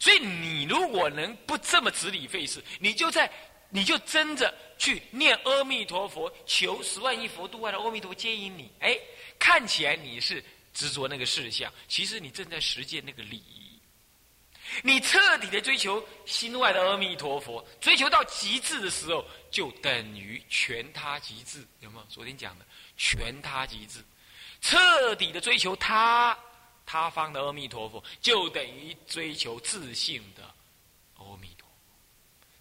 [0.00, 3.30] 所以你如果能不这么执理费事，你就在。
[3.74, 8.70] 你就争着去念阿弥陀佛，求十万亿佛度外的阿弥陀接引你。
[8.80, 8.98] 哎，
[9.38, 13.42] 看起来你是执着那个事项，其实你正在实践那个理。
[14.82, 21.66] 你彻底的追求心外的阿弥陀佛，追求到极致的时候，就等于全他极致。
[21.80, 22.04] 有没有？
[22.10, 22.66] 昨天讲的
[22.98, 24.04] 全他极致，
[24.60, 26.38] 彻底的追求他
[26.84, 30.54] 他方的阿弥陀佛，就等于追求自信的。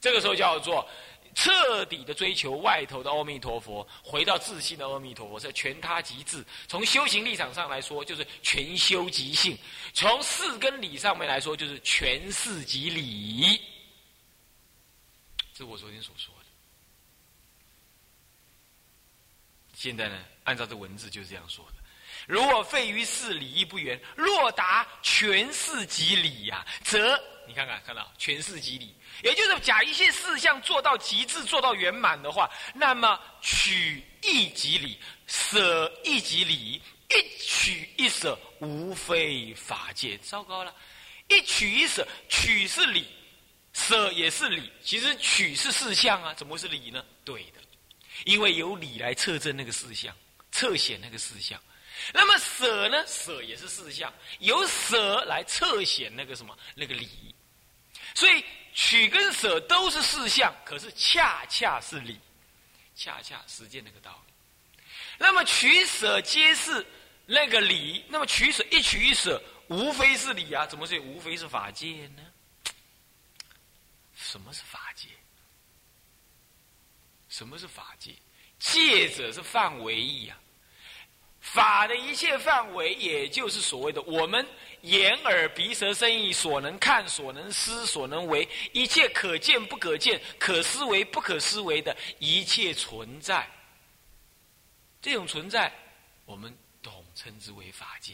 [0.01, 0.85] 这个时候叫做
[1.33, 6.43] 彻底的追求外头的阿弥陀佛，回到自信的阿弥陀佛，是全他极致。
[6.67, 9.55] 从修行立场上来说，就是全修即性；
[9.93, 13.61] 从事跟理上面来说，就是全事即理。
[15.53, 16.41] 这是我昨天所说的。
[19.75, 21.75] 现在呢，按照这文字就是这样说的：
[22.27, 27.17] 如果废于事，理亦不圆；若达全事即理呀，则
[27.51, 28.95] 你看看看到全事即理。
[29.23, 40.17] 也就是假一切事项做到极致、做到圆满的话，那么取一即理，舍一即理，一取一舍，无非法界。
[40.19, 40.73] 糟糕了，
[41.27, 43.05] 一取一舍，取是理，
[43.73, 44.71] 舍也是理。
[44.81, 47.03] 其实取是事项啊，怎么会是理呢？
[47.25, 47.59] 对的，
[48.23, 50.15] 因为由理来测证那个事项，
[50.53, 51.61] 测显那个事项。
[52.13, 53.05] 那么舍呢？
[53.05, 57.30] 舍也是事项，由舍来测显那个什么那个理。
[58.15, 58.43] 所以。
[58.73, 62.17] 取跟舍都是事项，可是恰恰是理，
[62.95, 64.33] 恰恰实践那个道理。
[65.17, 66.87] 那么取舍皆是
[67.25, 70.65] 那个理，那么取舍一取一舍，无非是理啊？
[70.65, 72.23] 怎么是无非是法界呢？
[74.15, 75.09] 什么是法界？
[77.27, 78.13] 什么是法界？
[78.57, 80.39] 界者是范围意啊。
[81.41, 84.47] 法的一切范围，也就是所谓的我们
[84.81, 93.47] 眼耳鼻舌身意所能看、所能思、所能为一切可见不可见、可思维不可思维的一切存在。
[95.01, 95.71] 这种存在，
[96.25, 98.13] 我们统称之为法界。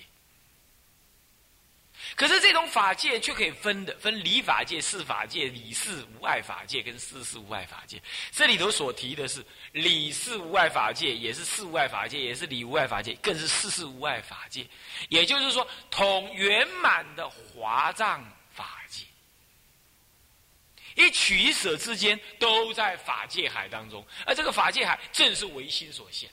[2.15, 8.01] 可是这种法界却可以分的，分理法界、事法界、理事无碍法界跟事事无碍法界。
[8.31, 14.65] 这里头所提的是理事无碍法界，也是事无碍法界，也是理无碍法界，更是事事无碍法界。
[15.09, 19.03] 也就是说，统圆满的华藏法界，
[20.95, 26.29] 一取一舍之间都在法界海当中，而这个法界海正是唯心所现。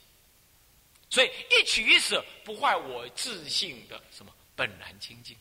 [1.11, 5.37] 所以一取一舍不坏我自信的什么本然清净。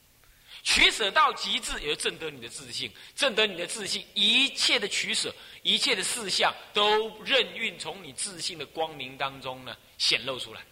[0.64, 10.66] 取舍到极致，也就证得你的自信，证得你的自信，一切的取舍，一切的事项，都任运从你自信的光明当中呢显露出来。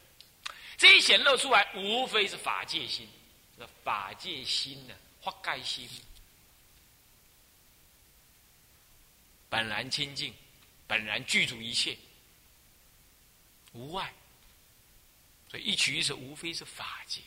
[0.77, 3.07] 这一显露出来，无非是法界心，
[3.57, 5.87] 那法界心呢，法盖心，
[9.49, 10.33] 本然清净，
[10.87, 11.97] 本然具足一切，
[13.73, 14.13] 无碍。
[15.49, 17.19] 所以一取一舍，无非是法界。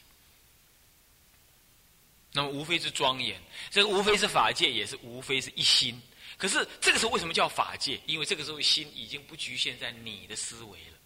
[2.37, 5.99] 那么无非是庄严，这个无非是法界，也是无非是一心。
[6.37, 7.99] 可是这个时候为什么叫法界？
[8.07, 10.99] 因为这个时候心已经不局限在你的思维了，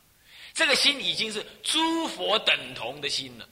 [0.55, 3.47] 这个心已经是诸佛等同的心了。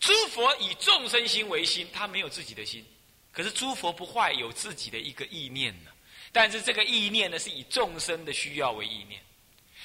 [0.00, 2.84] 诸佛以众生心为心，他没有自己的心。
[3.30, 5.90] 可是诸佛不坏，有自己的一个意念呢。
[6.32, 9.22] 但是这个意念呢，是以众生的需要为意念。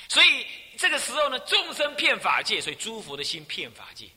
[0.07, 4.07] 所以这个时候呢，众生骗法界，所以诸佛的心骗法界；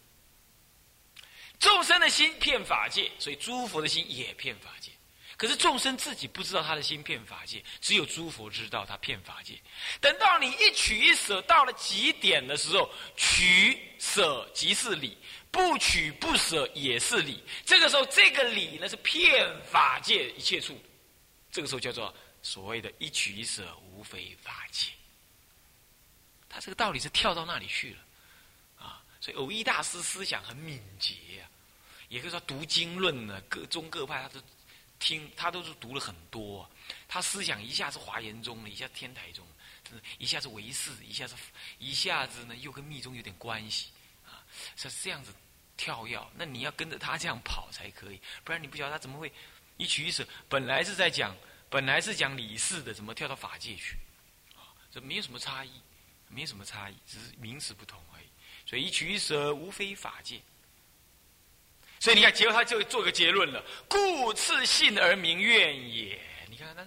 [1.62, 4.90] 众生的心骗法界，所以诸佛的心也骗法界。
[5.36, 9.54] 可是众生自己不知道他的心骗法界，只有诸佛知道他骗法界。
[10.00, 15.16] 等到你一取一舍到了极点的时候，取舍即是理，
[15.52, 17.40] 不取不舍也是理。
[17.64, 20.76] 这个时候，这个理呢是骗法界一切处，
[21.52, 24.90] 这个时候叫做所谓的一取一舍，无非法界。
[26.48, 28.00] 他这个道理是跳到那里去了
[28.84, 29.02] 啊！
[29.20, 31.48] 所以偶一大师思想很敏捷啊，
[32.12, 34.40] 也就是说读经论呢，各宗各派他都。
[35.04, 36.70] 听他都是读了很多，
[37.08, 39.44] 他思想一下子华严宗，一下天台宗，
[40.16, 41.34] 一下子唯识，一下子
[41.80, 43.90] 一下子呢又跟密宗有点关系
[44.24, 44.46] 啊，
[44.76, 45.34] 是这样子
[45.76, 46.16] 跳跃。
[46.36, 49.32] 那你要跟着他这样跑才可以，不然你不晓得他怎么会
[49.76, 50.24] 一取一舍。
[50.48, 51.36] 本来是在讲，
[51.68, 53.96] 本来是讲理事的，怎么跳到法界去？
[54.54, 55.72] 啊，这没有什么差异，
[56.28, 58.26] 没有什么差异，只是名词不同而已。
[58.64, 60.40] 所以一取一舍，无非法界。
[62.02, 66.18] 所以你看，结果他就做个结论了：故次信而名愿也。
[66.50, 66.84] 你看，他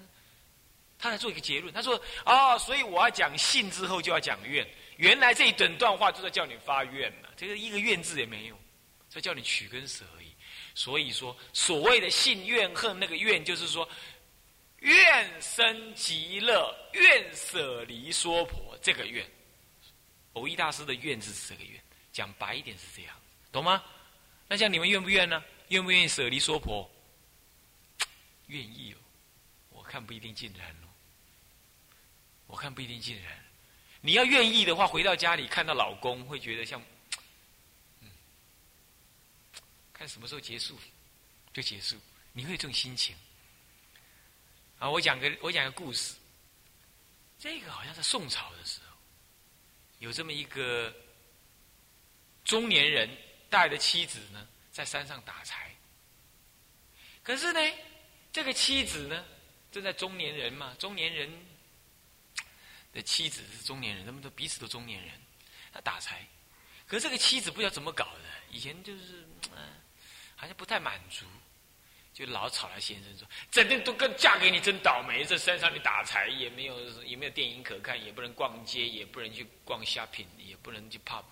[1.00, 1.74] 他来做一个结论。
[1.74, 4.68] 他说：啊，所以我要讲信之后就要讲愿。
[4.98, 8.60] 原来这一整段话就在叫你发愿了，这个一个愿字也没有，
[9.08, 10.28] 在叫你取跟舍而已。
[10.74, 13.88] 所以说，所谓的信怨恨，那个愿就是说，
[14.80, 19.26] 愿生极乐，愿舍离娑婆，这个愿。
[20.34, 23.16] 偶一大师的愿字是这个愿，讲白一点是这样，
[23.50, 23.82] 懂吗？
[24.48, 25.44] 那像你们愿不愿呢？
[25.70, 26.88] 愿不愿意舍离娑婆？
[28.48, 28.98] 愿意哦，
[29.70, 30.88] 我看不一定尽然哦。
[32.46, 33.44] 我看不一定尽然。
[34.02, 36.80] 你要愿意的话，回到家里看到老公，会觉得像，
[38.02, 38.12] 嗯，
[39.92, 40.80] 看什么时候结束
[41.52, 41.98] 就结束，
[42.32, 43.16] 你会有这种心情。
[44.78, 46.14] 啊，我讲个我讲个故事。
[47.40, 48.96] 这个好像是宋朝的时候，
[49.98, 50.96] 有这么一个
[52.44, 53.10] 中年人。
[53.56, 55.74] 带的妻子呢，在山上打柴。
[57.24, 57.60] 可是呢，
[58.34, 59.24] 这个妻子呢，
[59.72, 61.32] 正在中年人嘛，中年人
[62.92, 65.14] 的妻子是中年人，他们都彼此都中年人，
[65.72, 66.28] 他打柴。
[66.86, 69.26] 可是这个妻子不知道怎么搞的，以前就是
[69.56, 69.70] 嗯，
[70.36, 71.26] 好像不太满足，
[72.14, 81.24] 就老吵他先生说：“整天都跟嫁给你真倒霉，在山上你打柴也没有，也没有电影可看，也不能逛街，也不能去逛 shopping，也不能去泡。”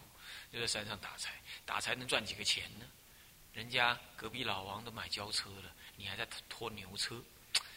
[0.53, 1.31] 就在山上打柴，
[1.65, 2.85] 打柴能赚几个钱呢？
[3.53, 7.19] 人家隔壁老王都买轿车了，你还在拖牛车，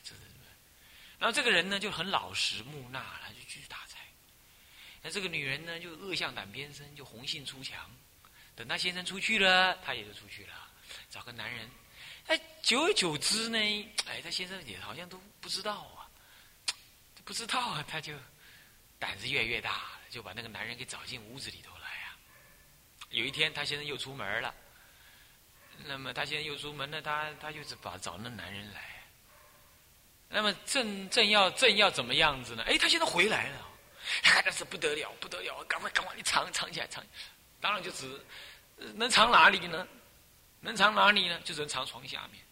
[0.05, 0.45] 这是什么？
[1.19, 3.99] 然后这个人呢就很老实木讷，他就继续打柴。
[5.03, 7.91] 那这个女人呢就恶向胆边生，就红杏出墙。
[8.55, 10.69] 等他先生出去了，他也就出去了，
[11.11, 11.71] 找个男人。
[12.27, 13.59] 哎，久而久之呢，
[14.07, 16.09] 哎，他先生也好像都不知道啊，
[17.25, 18.15] 不知道啊，他就
[18.99, 21.86] 胆子越来越大，就把那个男人给找进屋子里头了。
[23.11, 24.55] 有一天，他先生又出门了。
[25.85, 28.83] 那么他现在又出门了，他他就是把找那男人来。
[30.29, 32.63] 那么正正要正要怎么样子呢？
[32.67, 33.69] 哎，他现在回来了，
[34.25, 35.63] 那是不得了不得了！
[35.65, 37.05] 赶快赶快，你藏藏起来藏。
[37.61, 38.21] 当然就只
[38.95, 39.87] 能藏哪里呢？
[40.61, 41.41] 能藏哪里呢？
[41.45, 42.43] 就只能藏床下面。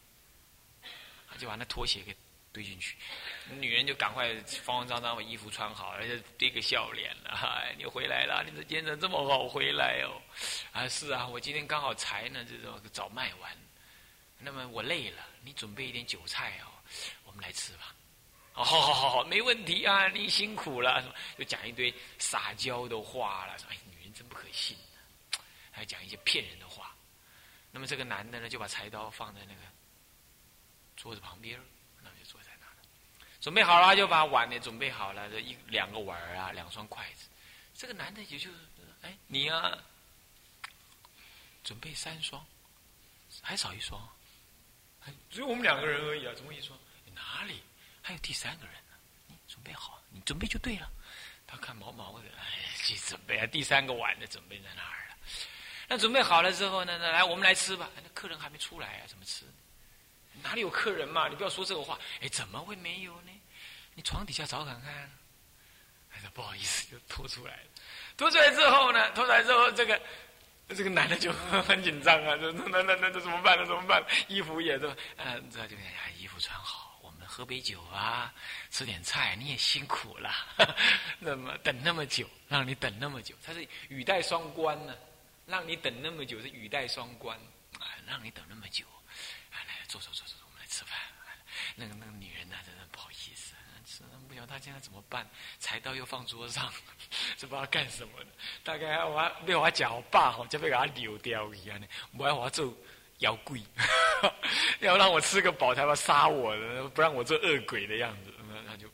[1.36, 2.16] 就把那拖鞋给。
[2.54, 2.96] 堆进去，
[3.50, 4.32] 女人就赶快
[4.64, 7.30] 慌慌张张把衣服穿好，而且堆个笑脸了。
[7.30, 10.22] 哎，你回来了，你的精神这么好，回来哦。
[10.70, 13.50] 啊，是啊，我今天刚好柴呢，这种早卖完。
[14.38, 16.70] 那么我累了，你准备一点韭菜哦，
[17.24, 17.92] 我们来吃吧。
[18.54, 21.02] 哦，好好好好，没问题啊，你辛苦了。
[21.36, 24.76] 就讲一堆撒娇的话了，说哎，女人真不可信，
[25.72, 26.94] 还讲一些骗人的话。
[27.72, 29.60] 那么这个男的呢，就把柴刀放在那个
[30.94, 31.58] 桌子旁边。
[33.44, 37.28] 准备好了，就把碗呢准备好了，这一两个碗啊，两双筷子。
[37.74, 38.48] 这个男的也就，
[39.02, 39.76] 哎，你啊，
[41.62, 42.42] 准备三双，
[43.42, 44.00] 还少一双，
[45.28, 46.78] 只有我们两个人而已啊，怎么一双？
[47.14, 47.62] 哪里
[48.00, 48.96] 还有第三个人呢？
[49.26, 50.90] 你准备好，你准备就对了。
[51.46, 55.16] 他看毛毛的，哎，去准备啊，第三个碗的准备在哪儿了？
[55.86, 56.96] 那准备好了之后呢？
[56.96, 57.90] 那来，我们来吃吧。
[57.94, 59.44] 那客人还没出来啊，怎么吃？
[60.42, 61.28] 哪里有客人嘛？
[61.28, 61.98] 你不要说这个话。
[62.22, 63.30] 哎，怎么会没有呢？
[63.94, 65.10] 你床底下找看看。
[66.10, 67.62] 哎，不好意思，就拖出来了。
[68.16, 69.10] 拖出来之后呢？
[69.12, 70.00] 拖出来之后，这个
[70.68, 72.36] 这个男的就很紧张啊！
[72.36, 73.66] 这那那那那怎么办呢？
[73.66, 74.02] 怎么办？
[74.28, 74.88] 衣服也都……
[75.16, 78.32] 嗯，这就哎，衣服穿好，我们喝杯酒啊，
[78.70, 79.34] 吃点菜。
[79.36, 80.32] 你也辛苦了，
[81.18, 84.94] 那么等那么久，让你等那么久，他是语带双关呢。
[85.46, 87.36] 让你等那么久是语带双关
[87.78, 88.86] 啊，让你等那么久。
[89.52, 90.96] 来来，坐坐坐坐，我们来吃饭。
[91.76, 93.53] 那个那个女人呢，真的不好意思，
[93.94, 95.24] 吃，不晓得他现在怎么办？
[95.60, 96.72] 柴刀又放桌上，
[97.38, 98.30] 这不知道干什么呢？
[98.64, 101.86] 大概我被我脚爸吼，就被给他扭掉一样的，
[102.18, 102.74] 我要我做
[103.18, 103.56] 妖怪，
[104.80, 108.34] 要让我吃个饱才要杀我的，不让我做恶鬼的样子。
[108.48, 108.88] 那他就，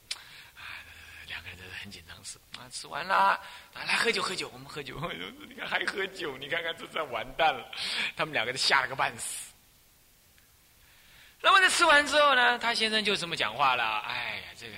[1.27, 3.41] 两个人很紧张吃啊，吃完了，
[3.73, 5.01] 来喝酒喝酒，我们喝酒。
[5.49, 7.73] 你看还喝酒，你看看这算完蛋了，
[8.15, 9.50] 他们两个都吓了个半死。
[11.43, 14.77] 那么在吃完之后呢，他先生就这么讲话了：“哎呀，这个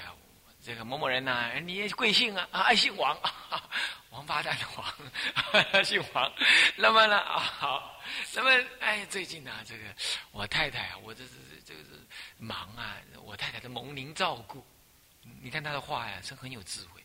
[0.64, 2.48] 这个某某人呐，你贵姓啊？
[2.52, 3.18] 啊，姓王，
[4.10, 6.32] 王八蛋的王， 姓王。
[6.76, 8.00] 那么呢，啊好，
[8.32, 9.84] 那么哎，最近呢，这个
[10.30, 11.32] 我太太啊，我这这
[11.66, 11.88] 这个是
[12.38, 14.64] 忙啊，我太太的蒙您照顾。
[15.40, 17.04] 你看他的话呀，是很有智慧。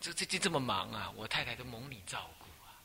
[0.00, 2.80] 这这这这么忙啊，我太太都蒙你照顾啊，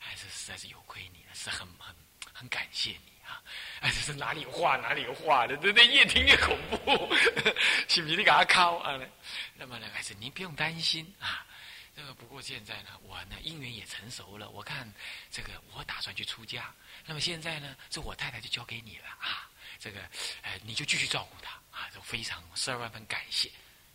[0.00, 1.94] 还是实在是有亏你了，是很很
[2.32, 3.12] 很感谢你。”
[3.80, 7.14] 哎，这是哪里有话哪里有话的，这这越听越恐怖，
[7.88, 8.16] 是不是？
[8.16, 8.98] 你给他敲啊？
[9.54, 11.46] 那么呢，还是您不用担心啊。
[11.96, 14.90] 这个不过现在呢，我呢姻缘也成熟了，我看
[15.30, 16.72] 这个我打算去出家。
[17.04, 19.48] 那么现在呢，这我太太就交给你了啊。
[19.78, 20.00] 这个，
[20.42, 23.50] 哎，你就继续照顾她啊，就非常十二万分感谢。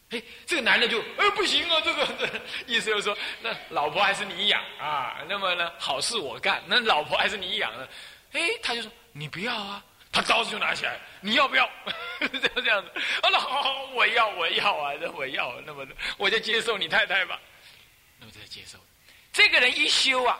[0.09, 5.23] 哎，这个男的就，哎，不行啊，这个意思就是说，那老婆还是你养啊。
[5.27, 7.89] 那么呢，好事我干，那老婆还是你养的。
[8.33, 8.91] 哎，他就说。
[9.17, 9.81] 你不要啊！
[10.11, 11.69] 他刀子就拿起来，你要不要？
[12.19, 12.89] 就这样子。
[13.21, 14.93] 啊，那好，我要，我要啊！
[14.99, 15.87] 那我要，那么
[16.17, 17.39] 我就接受你太太吧。
[18.19, 18.77] 那么就接受。
[19.31, 20.37] 这个人一修啊，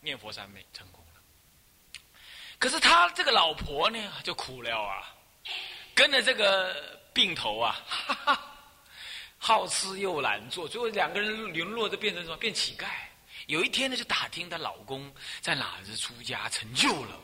[0.00, 1.20] 念佛三昧成功了。
[2.58, 5.14] 可是他这个老婆呢，就苦了啊，
[5.94, 7.76] 跟着这个病头啊，
[9.36, 12.36] 好吃又懒做，最后两个人沦落的变成什么？
[12.38, 12.86] 变乞丐。
[13.46, 17.20] 有一天呢，就打听她老公在哪日出家成就了。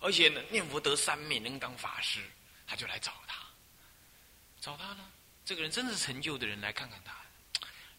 [0.00, 2.20] 而且呢，念佛得三昧，能当法师，
[2.66, 3.42] 他就来找他。
[4.60, 5.10] 找他呢，
[5.44, 7.12] 这个人真是成就的人，来看看他，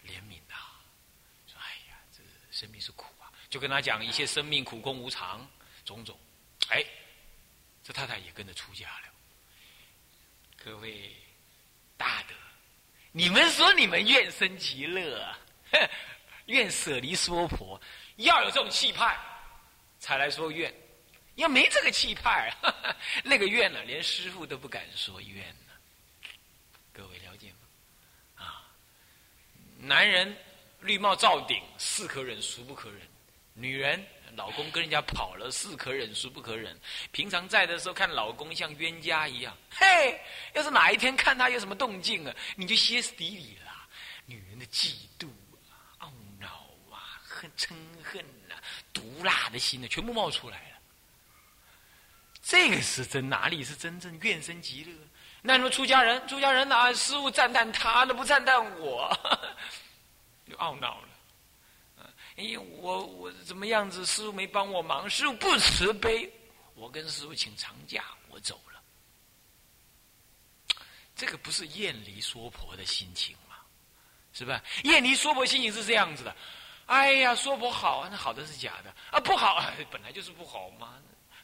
[0.05, 0.59] 怜悯他，
[1.47, 5.49] 说：“哎呀，这生命是苦啊！”就跟他讲一些生命苦空无常
[5.85, 6.17] 种种。
[6.69, 6.85] 哎，
[7.83, 9.07] 这太太也跟着出家了。
[10.57, 11.15] 各位
[11.95, 12.35] 大德，
[13.11, 15.35] 你们说你们愿生极乐，
[16.47, 17.81] 愿舍离娑婆，
[18.17, 19.17] 要有这种气派，
[19.99, 20.73] 才来说愿。
[21.37, 25.73] 要没这个气派啊， 那个愿呢，连师傅都不敢说愿呢。
[26.91, 28.43] 各位了解吗？
[28.43, 28.65] 啊，
[29.77, 30.35] 男人
[30.81, 32.99] 绿帽罩顶，是可忍孰不可忍；
[33.53, 34.03] 女人
[34.35, 36.75] 老公跟人家跑了，是可忍孰不可忍。
[37.11, 40.19] 平常在的时候看老公像冤家一样，嘿，
[40.55, 43.71] 要是哪一天看他有什么动静啊，你就歇斯底里了。
[44.25, 45.27] 女人的嫉妒
[45.69, 46.11] 啊、懊
[46.41, 48.19] 恼啊、恨、嗔恨
[48.51, 48.57] 啊、
[48.91, 50.76] 毒辣的心呢，全部冒出来了。
[52.47, 54.93] 这个是真，哪里是真正愿生极乐？
[55.41, 59.13] 那么出家人，出家人哪师傅赞叹他，都不赞叹我，
[60.49, 61.09] 就懊恼了。
[62.37, 64.05] 哎，我我怎么样子？
[64.05, 66.31] 师傅没帮我忙，师傅不慈悲，
[66.73, 68.81] 我跟师傅请长假，我走了。
[71.17, 73.57] 这个不是厌离娑婆的心情吗？
[74.31, 74.63] 是吧？
[74.85, 76.33] 厌离娑婆心情是这样子的。
[76.85, 80.93] 哎呀，娑婆好，那好的是假的啊，不好，本来就是不好嘛。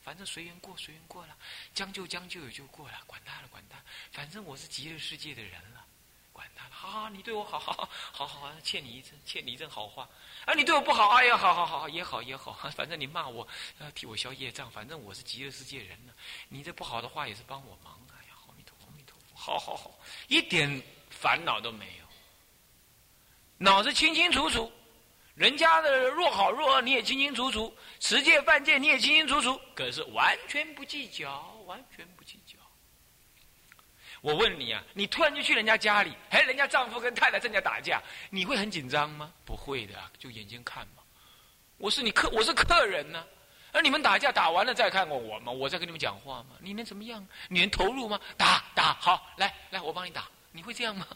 [0.03, 1.35] 反正随缘过，随缘过了，
[1.73, 3.81] 将就将就也就过了，管他了，管他。
[4.11, 5.85] 反正我是极乐世界的人了，
[6.33, 6.71] 管他了。
[6.73, 10.07] 好好，你对我好好好，好好，欠你一阵，欠你一阵好话。
[10.45, 12.51] 啊，你对我不好，哎呀，好好好，也好也好。
[12.75, 13.47] 反正你骂我，
[13.79, 14.69] 要替我消业障。
[14.69, 16.13] 反正我是极乐世界人了，
[16.49, 18.05] 你这不好的话也是帮我忙。
[18.11, 19.97] 哎呀，阿弥陀佛，阿弥陀佛，好好好，
[20.27, 22.05] 一点烦恼都没有，
[23.57, 24.69] 脑子清清楚楚。
[25.35, 32.57] 人家的若好若恶你也清清楚楚，持戒犯戒你也清清楚楚，可是完全不计较，完全不计较。
[34.21, 39.33] 我问你啊，你突然就去人家家里，哎，人家丈夫跟太太正在打架，你会很紧张吗？
[39.43, 41.01] 不会的，就眼睛看嘛。
[41.77, 43.25] 我是你客，我是客人呢。
[43.71, 45.51] 而你们打架打完了再看过我吗？
[45.51, 46.55] 我在跟你们讲话吗？
[46.59, 47.27] 你能怎么样？
[47.49, 48.19] 你能投入吗？
[48.37, 50.29] 打打好，来来，我帮你打。
[50.51, 51.07] 你会这样吗？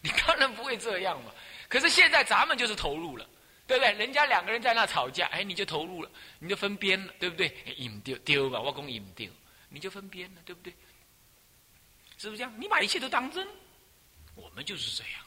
[0.00, 1.32] 你当然不会这样嘛。
[1.68, 3.26] 可是现在咱们就是投入了。
[3.66, 3.92] 对不对？
[3.92, 7.54] 人家两个人在那吵架，哎，你就投入了，你就分边了，对不对？
[7.76, 9.30] 引丢丢吧，我讲引丢，
[9.68, 10.72] 你就分边了，对不对？
[12.18, 12.52] 是不是这样？
[12.60, 13.46] 你把一切都当真？
[14.34, 15.20] 我们就是这样。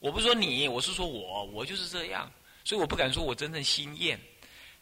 [0.00, 2.30] 我不是说你，我是说我，我就是这样，
[2.64, 4.20] 所以我不敢说我真正心厌。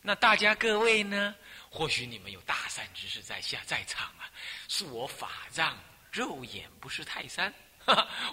[0.01, 1.35] 那大家各位呢？
[1.71, 4.29] 或许你们有大善之士在下在场啊，
[4.69, 5.79] 是我法藏
[6.11, 7.55] 肉眼不是泰山，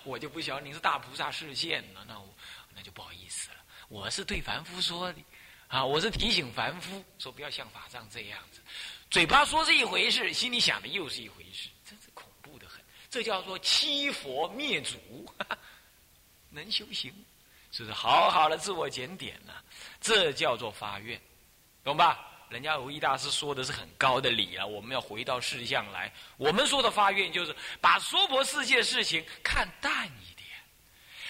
[0.04, 2.28] 我就不晓得你是大菩萨视线了，那我
[2.76, 3.56] 那就不好意思了。
[3.90, 5.20] 我是对凡夫说的，
[5.68, 8.62] 啊，我是提醒凡夫说不要像法藏这样子，
[9.10, 12.80] 嘴巴说是一回事，心里想的又是一回事，真是恐怖的很。
[13.10, 14.98] 这叫做欺佛灭祖，
[16.52, 17.12] 能修行，
[17.72, 19.54] 是不是好好的自我检点呢？
[20.00, 21.20] 这叫做发愿，
[21.84, 22.28] 懂吧？
[22.50, 26.12] 人家无义大师说的是很高的理啊，我们要回到事项来。
[26.38, 30.39] 我们说的发愿，就是把娑婆世界事情看淡一点，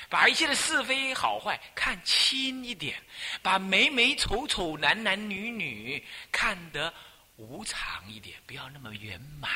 [0.09, 3.01] 把一切的是非好坏看轻一点，
[3.43, 6.91] 把美美丑丑、男男女女看得
[7.35, 9.51] 无常一点，不要那么圆满。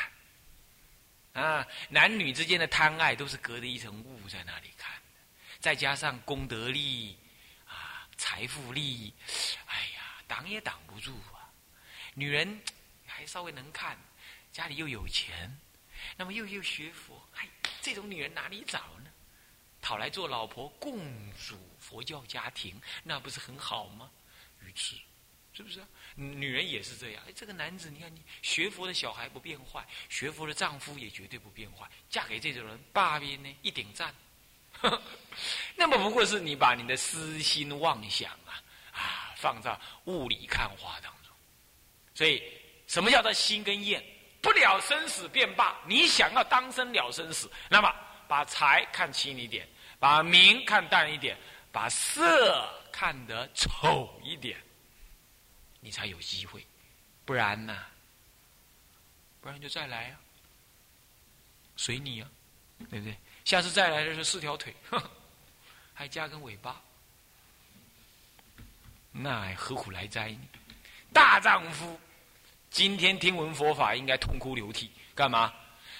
[1.32, 4.92] 啊，男女之间的贪爱都是隔着一层雾在那里看，
[5.58, 7.18] 再加上功德力
[7.66, 9.12] 啊、财富力，
[9.66, 11.50] 哎呀，挡也挡不住啊。
[12.14, 12.62] 女人
[13.04, 13.98] 还稍微能看，
[14.52, 15.58] 家里又有钱，
[16.16, 17.48] 那么又又学佛，哎，
[17.82, 19.10] 这种女人哪里找呢？
[19.84, 20.98] 讨来做老婆，共
[21.32, 24.10] 组佛教家庭，那不是很好吗？
[24.62, 24.96] 愚痴，
[25.52, 25.86] 是不是啊？
[26.14, 27.22] 女人也是这样。
[27.28, 34.14] 哎，这个男子，你看你学佛的小孩不变坏，学佛的丈夫也绝对不变坏，嫁给这种人，爸比呢一顶赞。
[35.76, 38.56] 那么不过是你把你的私心妄想啊
[38.90, 41.30] 啊放在雾里看花当中。
[42.14, 42.42] 所以，
[42.86, 44.02] 什么叫做心跟厌？
[44.40, 45.78] 不了生死便罢。
[45.86, 47.94] 你想要当生了生死，那么
[48.26, 49.68] 把财看轻一点，
[50.04, 51.34] 把名看淡一点，
[51.72, 54.62] 把色看得丑一点，
[55.80, 56.62] 你才有机会。
[57.24, 57.74] 不然呢？
[59.40, 60.20] 不然就再来啊，
[61.74, 62.28] 随你啊，
[62.90, 63.16] 对不对？
[63.46, 64.76] 下次再来的是四条腿，
[65.94, 66.78] 还加根尾巴，
[69.10, 70.40] 那何苦来哉呢？
[71.14, 71.98] 大丈夫，
[72.68, 74.92] 今天听闻佛法，应该痛哭流涕。
[75.14, 75.50] 干嘛？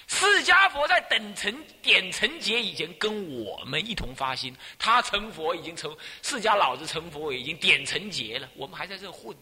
[0.07, 1.51] 释迦佛在等成
[1.81, 4.55] 点成劫以前，跟我们一同发心。
[4.77, 8.47] 他成佛已经成，释迦老子成佛已经点成劫了。
[8.55, 9.35] 我们还在这混，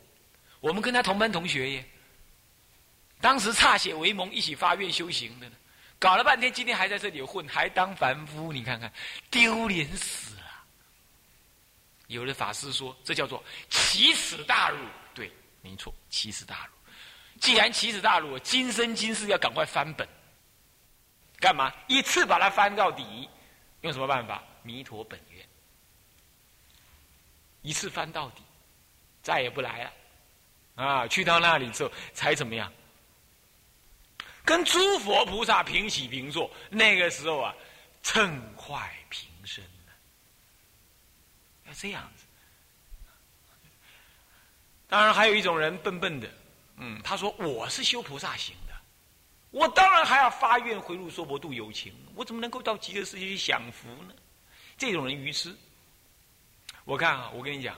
[0.61, 1.85] 我们跟他同班同学耶。
[3.19, 5.55] 当时歃血为盟，一起发愿修行的呢。
[5.99, 8.91] 搞了半天，今天还在这里混，还当凡夫，你看看，
[9.29, 10.41] 丢脸死了。
[12.07, 14.77] 有的法师说，这叫做奇耻大辱。
[15.13, 16.71] 对没错，奇耻大辱。
[17.39, 20.07] 既然奇耻大辱，今生今世要赶快翻本。
[21.43, 21.73] 干嘛？
[21.87, 23.29] 一次把它翻到底，
[23.81, 24.41] 用什么办法？
[24.61, 25.45] 弥陀本愿。
[27.61, 28.41] 一次翻到底，
[29.21, 29.93] 再也不来了。
[30.75, 32.71] 啊，去到那里之后，才怎么样？
[34.45, 36.49] 跟诸佛菩萨平起平坐。
[36.69, 37.53] 那个时候啊，
[38.01, 39.91] 称快平生呢。
[41.67, 42.23] 要这样子。
[44.87, 46.29] 当然，还有一种人笨笨的，
[46.77, 48.55] 嗯，他说我是修菩萨行，
[49.53, 54.13] 我当然还要发愿回入娑婆度有情，我怎么能够到极乐世界去享福呢？
[54.79, 55.55] 这种人愚痴。
[56.85, 57.75] 我看啊，我跟你讲，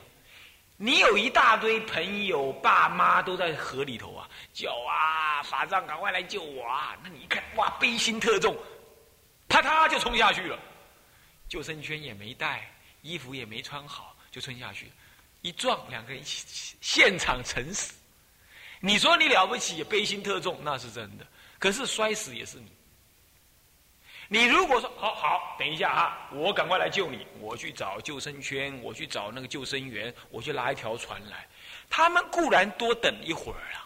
[0.78, 6.96] 你有一大堆朋友、爸妈都在河里头啊，叫啊法藏赶快来救我啊！
[7.02, 8.56] 那你一看，哇，悲心特重，
[9.46, 10.58] 啪嗒就冲下去了，
[11.46, 14.92] 救生圈也没带，衣服也没穿好，就冲下去了。
[15.42, 17.92] 一撞，两个人一起现场沉死。
[18.80, 21.26] 你说你了不起，悲心特重，那是真的。
[21.66, 22.70] 可是摔死也是你。
[24.28, 31.44] 你如果说好好，等一下啊，我赶快来救你，我去找救生圈，我去找那个救生员，我去拉一条船来。
[31.90, 33.82] 他们固然多等一会儿啊，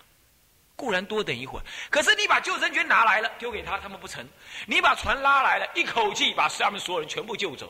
[0.77, 1.65] 固然多等一会儿。
[1.89, 4.29] 可是你把救生圈拿来了，丢给他，他们不成。
[4.67, 7.67] 你把船拉来了，一口气把他们所有人全部救走。